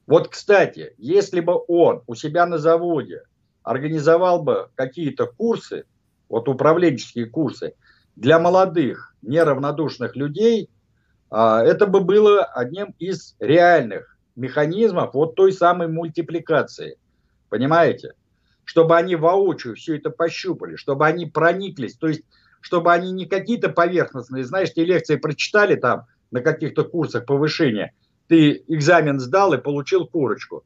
[0.07, 3.23] Вот, кстати, если бы он у себя на заводе
[3.63, 5.85] организовал бы какие-то курсы,
[6.29, 7.75] вот управленческие курсы,
[8.15, 10.71] для молодых, неравнодушных людей,
[11.31, 16.99] а, это бы было одним из реальных механизмов вот той самой мультипликации.
[17.49, 18.13] Понимаете?
[18.67, 22.23] Чтобы они воочию все это пощупали, чтобы они прониклись, то есть
[22.61, 27.93] чтобы они не какие-то поверхностные, знаешь, те лекции прочитали там на каких-то курсах повышения,
[28.27, 30.65] ты экзамен сдал и получил курочку.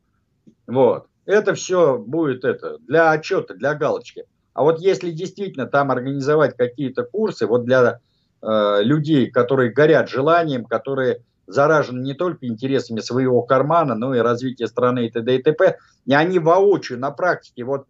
[0.66, 1.06] Вот.
[1.26, 4.24] Это все будет это для отчета, для галочки.
[4.54, 8.00] А вот если действительно там организовать какие-то курсы, вот для
[8.40, 14.66] э, людей, которые горят желанием, которые заражены не только интересами своего кармана, но и развития
[14.66, 15.36] страны и т.д.
[15.36, 17.86] и т.п., и они воочию, на практике, вот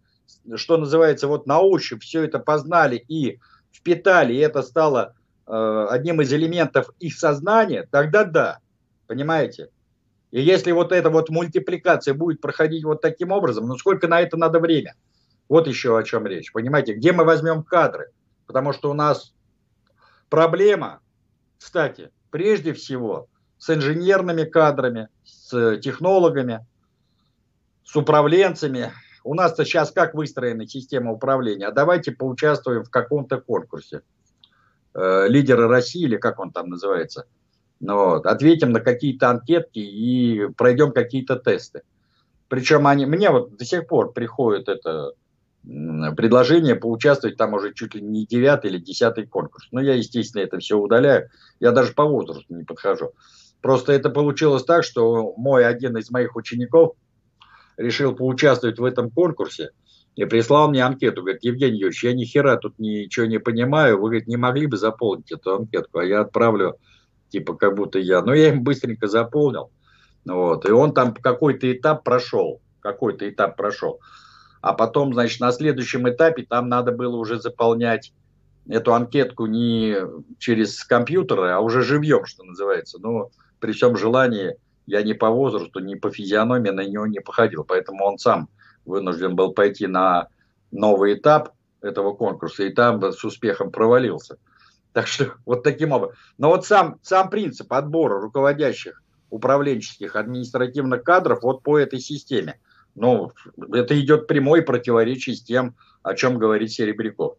[0.55, 3.39] что называется, вот на ощупь все это познали и
[3.71, 5.13] впитали, и это стало
[5.47, 8.59] э, одним из элементов их сознания, тогда да,
[9.07, 9.69] понимаете?
[10.31, 14.37] И если вот эта вот мультипликация будет проходить вот таким образом, ну сколько на это
[14.37, 14.95] надо время?
[15.49, 16.53] Вот еще о чем речь.
[16.53, 18.11] Понимаете, где мы возьмем кадры?
[18.47, 19.33] Потому что у нас
[20.29, 21.01] проблема,
[21.57, 23.27] кстати, прежде всего
[23.61, 26.65] с инженерными кадрами, с технологами,
[27.85, 28.91] с управленцами.
[29.23, 31.67] У нас-то сейчас как выстроена система управления?
[31.67, 34.01] А давайте поучаствуем в каком-то конкурсе.
[34.93, 37.25] Э, лидеры России, или как он там называется–
[37.81, 38.25] ну вот.
[38.27, 41.81] Ответим на какие-то анкетки и пройдем какие-то тесты.
[42.47, 45.13] Причем они, мне вот до сих пор приходит это
[45.63, 49.67] предложение поучаствовать там уже чуть ли не девятый или десятый конкурс.
[49.71, 51.29] Но я, естественно, это все удаляю.
[51.59, 53.13] Я даже по возрасту не подхожу.
[53.61, 56.95] Просто это получилось так, что мой один из моих учеников
[57.77, 59.71] решил поучаствовать в этом конкурсе
[60.15, 61.21] и прислал мне анкету.
[61.21, 63.95] Говорит, Евгений Юрьевич, я ни хера тут ничего не понимаю.
[63.97, 66.77] Вы, говорит, не могли бы заполнить эту анкетку, а я отправлю
[67.29, 68.21] типа как будто я.
[68.21, 69.71] Но я им быстренько заполнил.
[70.25, 73.99] Вот, и он там какой-то этап прошел, какой-то этап прошел.
[74.61, 78.13] А потом, значит, на следующем этапе там надо было уже заполнять
[78.67, 79.95] эту анкетку не
[80.37, 82.99] через компьютеры, а уже живьем, что называется.
[82.99, 83.31] Но
[83.61, 87.63] при всем желании я ни по возрасту, ни по физиономии на него не походил.
[87.63, 88.49] Поэтому он сам
[88.83, 90.27] вынужден был пойти на
[90.71, 94.37] новый этап этого конкурса, и там с успехом провалился.
[94.91, 96.17] Так что вот таким образом.
[96.37, 102.59] Но вот сам, сам принцип отбора руководящих управленческих административных кадров вот по этой системе.
[102.95, 103.31] Ну,
[103.71, 107.37] это идет прямой противоречие с тем, о чем говорит Серебряков.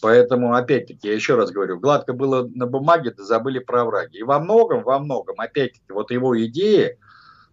[0.00, 4.18] Поэтому, опять-таки, я еще раз говорю, гладко было на бумаге, да забыли про враги.
[4.18, 6.98] И во многом, во многом, опять-таки, вот его идеи,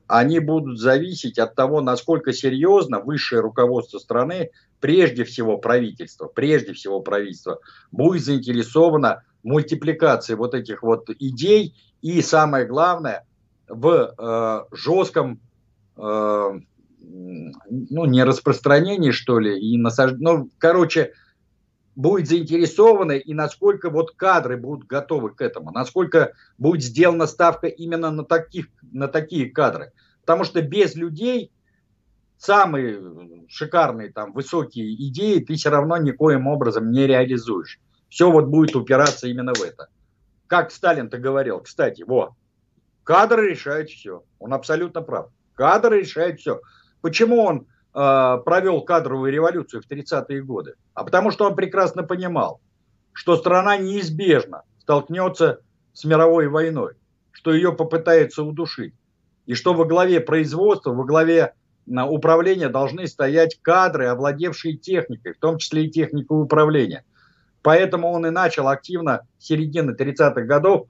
[0.07, 7.01] они будут зависеть от того, насколько серьезно высшее руководство страны, прежде всего правительство, прежде всего
[7.01, 7.59] правительство,
[7.91, 13.25] будет заинтересовано в мультипликации вот этих вот идей и, самое главное,
[13.67, 15.41] в э, жестком,
[15.97, 16.59] э,
[16.99, 20.13] ну, не распространении, что ли, и насаж...
[20.17, 21.11] ну, короче,
[21.97, 28.11] будет заинтересованы и насколько вот кадры будут готовы к этому, насколько будет сделана ставка именно
[28.11, 29.91] на, таких, на такие кадры.
[30.21, 31.51] Потому что без людей
[32.37, 33.01] самые
[33.49, 37.79] шикарные там высокие идеи ты все равно никоим образом не реализуешь.
[38.09, 39.87] Все вот будет упираться именно в это.
[40.45, 42.33] Как Сталин-то говорил, кстати, вот,
[43.03, 44.23] кадры решают все.
[44.37, 45.31] Он абсолютно прав.
[45.55, 46.61] Кадры решают все.
[47.01, 47.65] Почему он
[47.97, 52.61] провел кадровую революцию в 30-е годы, а потому что он прекрасно понимал,
[53.11, 55.61] что страна неизбежно столкнется
[55.93, 56.93] с мировой войной,
[57.31, 58.93] что ее попытаются удушить,
[59.47, 61.53] и что во главе производства, во главе
[61.87, 67.03] управления должны стоять кадры, овладевшие техникой, в том числе и техникой управления.
[67.63, 70.87] Поэтому он и начал активно с середины 30-х годов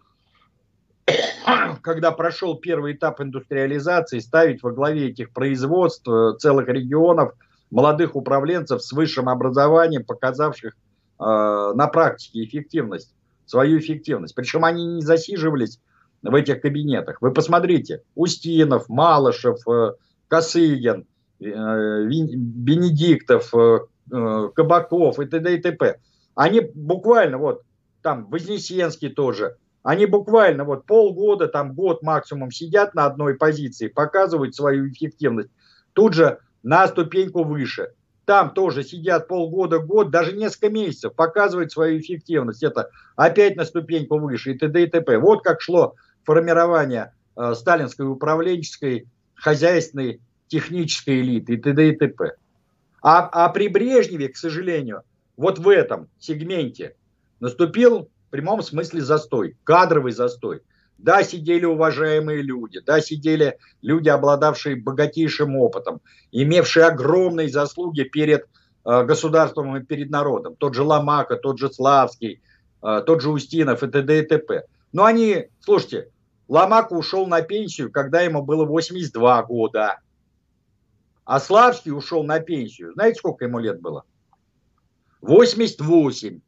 [1.81, 7.33] когда прошел первый этап индустриализации, ставить во главе этих производств э, целых регионов
[7.71, 10.75] молодых управленцев с высшим образованием, показавших э,
[11.19, 13.13] на практике эффективность,
[13.45, 14.35] свою эффективность.
[14.35, 15.79] Причем они не засиживались
[16.23, 17.21] в этих кабинетах.
[17.21, 19.93] Вы посмотрите, Устинов, Малышев, э,
[20.27, 21.05] Косыгин,
[21.39, 23.79] э, Бенедиктов, э,
[24.11, 25.55] э, Кабаков и т.д.
[25.55, 25.99] и т.п.
[26.35, 27.61] Они буквально вот
[28.01, 34.53] там Вознесенский тоже, они буквально вот полгода, там год максимум сидят на одной позиции, показывают
[34.53, 35.49] свою эффективность.
[35.93, 37.93] Тут же на ступеньку выше.
[38.25, 42.63] Там тоже сидят полгода, год, даже несколько месяцев, показывают свою эффективность.
[42.63, 44.83] Это опять на ступеньку выше и т.д.
[44.83, 45.19] и т.п.
[45.19, 50.19] Вот как шло формирование э, сталинской управленческой, хозяйственной,
[50.49, 51.87] технической элиты и т.д.
[51.87, 52.33] и т.п.
[53.01, 55.03] А, а при Брежневе, к сожалению,
[55.37, 56.97] вот в этом сегменте
[57.39, 60.61] наступил в прямом смысле застой, кадровый застой.
[60.97, 66.01] Да, сидели уважаемые люди, да, сидели люди, обладавшие богатейшим опытом,
[66.31, 68.47] имевшие огромные заслуги перед
[68.83, 70.55] э, государством и перед народом.
[70.55, 72.41] Тот же Ломака, тот же Славский,
[72.83, 74.19] э, тот же Устинов и т.д.
[74.19, 74.63] и т.п.
[74.91, 76.09] Но они, слушайте,
[76.47, 79.99] Ломака ушел на пенсию, когда ему было 82 года.
[81.25, 82.93] А Славский ушел на пенсию.
[82.93, 84.03] Знаете, сколько ему лет было?
[85.21, 86.39] 88.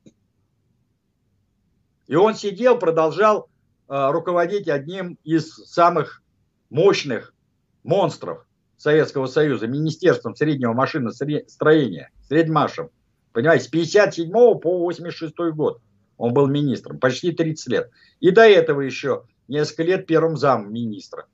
[2.10, 3.48] И он сидел, продолжал
[3.88, 6.24] э, руководить одним из самых
[6.72, 7.36] мощных
[7.84, 8.48] монстров
[8.78, 12.90] Советского Союза, Министерством среднего машиностроения, Средмашем.
[13.32, 15.82] Понимаете, с 57 по 86 год
[16.18, 17.92] он был министром, почти 30 лет.
[18.20, 21.28] И до этого еще несколько лет первым зам министра.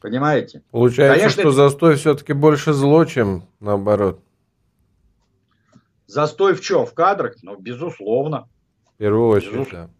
[0.00, 0.62] Понимаете?
[0.72, 4.18] Получается, Конечно, что застой все-таки больше зло, чем наоборот.
[6.08, 6.86] Застой в чем?
[6.86, 7.36] В кадрах?
[7.42, 8.48] Ну, безусловно.
[8.96, 9.90] В первую очередь, безусловно.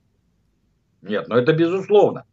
[1.02, 1.08] да.
[1.08, 2.24] Нет, ну это безусловно.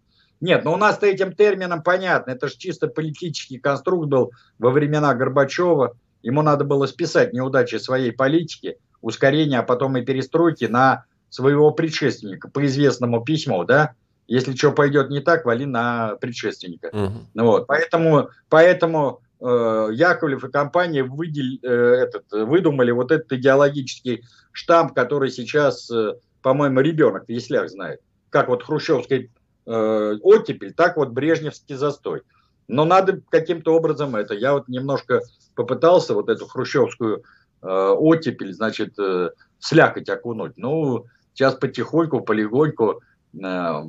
[0.42, 2.32] Нет, но у нас-то этим термином понятно.
[2.32, 5.96] Это же чисто политический конструкт был во времена Горбачева.
[6.22, 12.50] Ему надо было списать неудачи своей политики, ускорения, а потом и перестройки на своего предшественника
[12.50, 13.94] по известному письму, да?
[14.28, 16.90] Если что пойдет не так, вали на предшественника.
[16.94, 17.44] Угу.
[17.44, 17.68] Вот.
[17.68, 25.32] Поэтому, поэтому э, Яковлев и компания выдел, э, этот, выдумали вот этот идеологический штамп, который
[25.32, 28.02] сейчас, э, по-моему, ребенок в яслях знает.
[28.30, 29.32] Как вот хрущевский
[29.66, 32.22] э, оттепель, так вот брежневский застой.
[32.68, 34.36] Но надо каким-то образом это.
[34.36, 35.22] Я вот немножко
[35.56, 37.24] попытался вот эту хрущевскую
[37.62, 40.58] э, оттепель, значит, э, слякоть окунуть.
[40.58, 43.02] Ну, сейчас потихоньку, полегоньку
[43.42, 43.82] Э,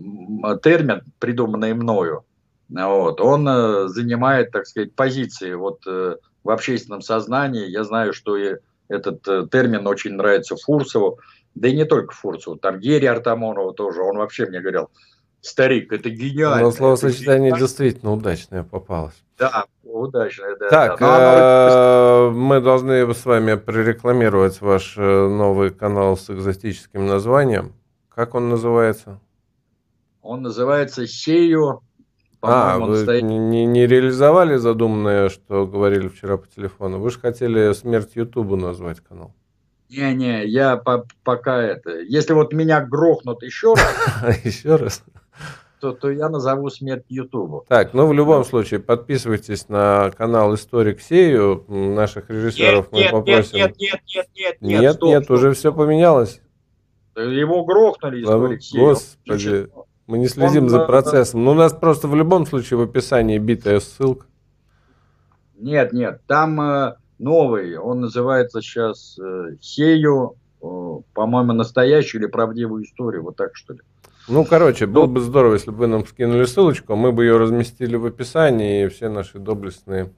[0.62, 2.24] термин, придуманный мною,
[2.70, 7.68] вот, он э, занимает, так сказать, позиции вот э, в общественном сознании.
[7.68, 8.57] Я знаю, что и
[8.88, 11.18] этот термин очень нравится Фурсову,
[11.55, 14.90] да и не только Фурсову, там Гере Артамонову тоже, он вообще мне говорил,
[15.40, 16.62] старик, это гениально.
[16.62, 19.22] Но словосочетание это действительно удачное попалось.
[19.38, 20.68] Да, удачное, да.
[20.68, 22.30] Так, да.
[22.32, 27.74] мы должны с вами прорекламировать ваш новый канал с экзотическим названием.
[28.09, 29.20] Как он называется?
[30.22, 31.80] Он называется «Сею».
[32.40, 33.22] А, вы стоит...
[33.22, 36.98] не, не реализовали задуманное, что говорили вчера по телефону?
[36.98, 39.34] Вы же хотели «Смерть Ютубу» назвать канал.
[39.91, 42.01] Не-не, я по пока это...
[42.01, 44.37] Если вот меня грохнут еще раз...
[44.45, 45.05] Еще раз?
[45.80, 47.66] То, то я назову смерть Ютубу.
[47.68, 51.64] Так, ну в любом случае подписывайтесь на канал Историк Сею.
[51.68, 53.59] Наших режиссеров мы попросим.
[53.59, 54.80] Нет, нет, нет, нет, нет.
[54.80, 56.41] Нет, нет, уже все поменялось.
[57.16, 58.85] Его грохнули Историк Сею.
[58.85, 59.68] Господи.
[60.07, 61.45] Мы не следим он, за процессом.
[61.45, 64.26] Но у нас просто в любом случае в описании битая ссылка.
[65.57, 67.77] Нет, нет, там э, новый.
[67.77, 70.67] Он называется сейчас э, Сею, э,
[71.15, 73.23] по-моему, настоящую или правдивую историю.
[73.23, 73.81] Вот так что ли.
[74.27, 77.97] Ну, короче, было бы здорово, если бы вы нам скинули ссылочку, мы бы ее разместили
[77.97, 80.12] в описании, и все наши доблестные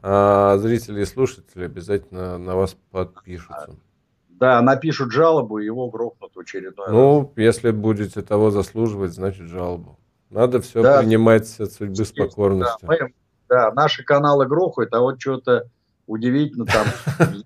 [0.00, 3.76] а, зрители и слушатели обязательно на вас подпишутся.
[4.28, 7.30] Да, напишут жалобу, и его грохнут в очередной Ну, раз.
[7.36, 9.98] если будете того заслуживать, значит жалобу.
[10.30, 12.78] Надо все да, принимать от судьбы с покорностью.
[12.82, 13.14] Да, мы,
[13.48, 15.68] да, наши каналы грохают, а вот что-то
[16.06, 16.86] удивительно там.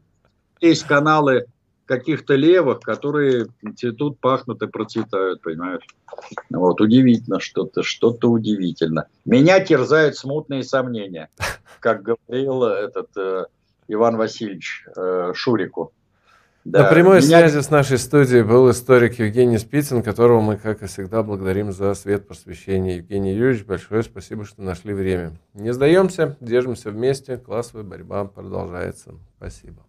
[0.61, 1.47] Есть каналы
[1.87, 3.47] каких-то левых, которые
[3.77, 5.85] цветут, пахнут и процветают, понимаешь?
[6.51, 9.07] Вот, удивительно что-то, что-то удивительно.
[9.25, 11.31] Меня терзают смутные сомнения,
[11.81, 13.45] как говорил этот э,
[13.89, 15.93] Иван Васильевич э, Шурику.
[16.67, 17.39] Да, На прямой меня...
[17.39, 21.95] связи с нашей студией был историк Евгений Спицын, которого мы, как и всегда, благодарим за
[21.95, 22.97] свет просвещения.
[22.97, 25.39] Евгений Юрьевич, большое спасибо, что нашли время.
[25.55, 29.15] Не сдаемся, держимся вместе, классовая борьба продолжается.
[29.37, 29.87] Спасибо.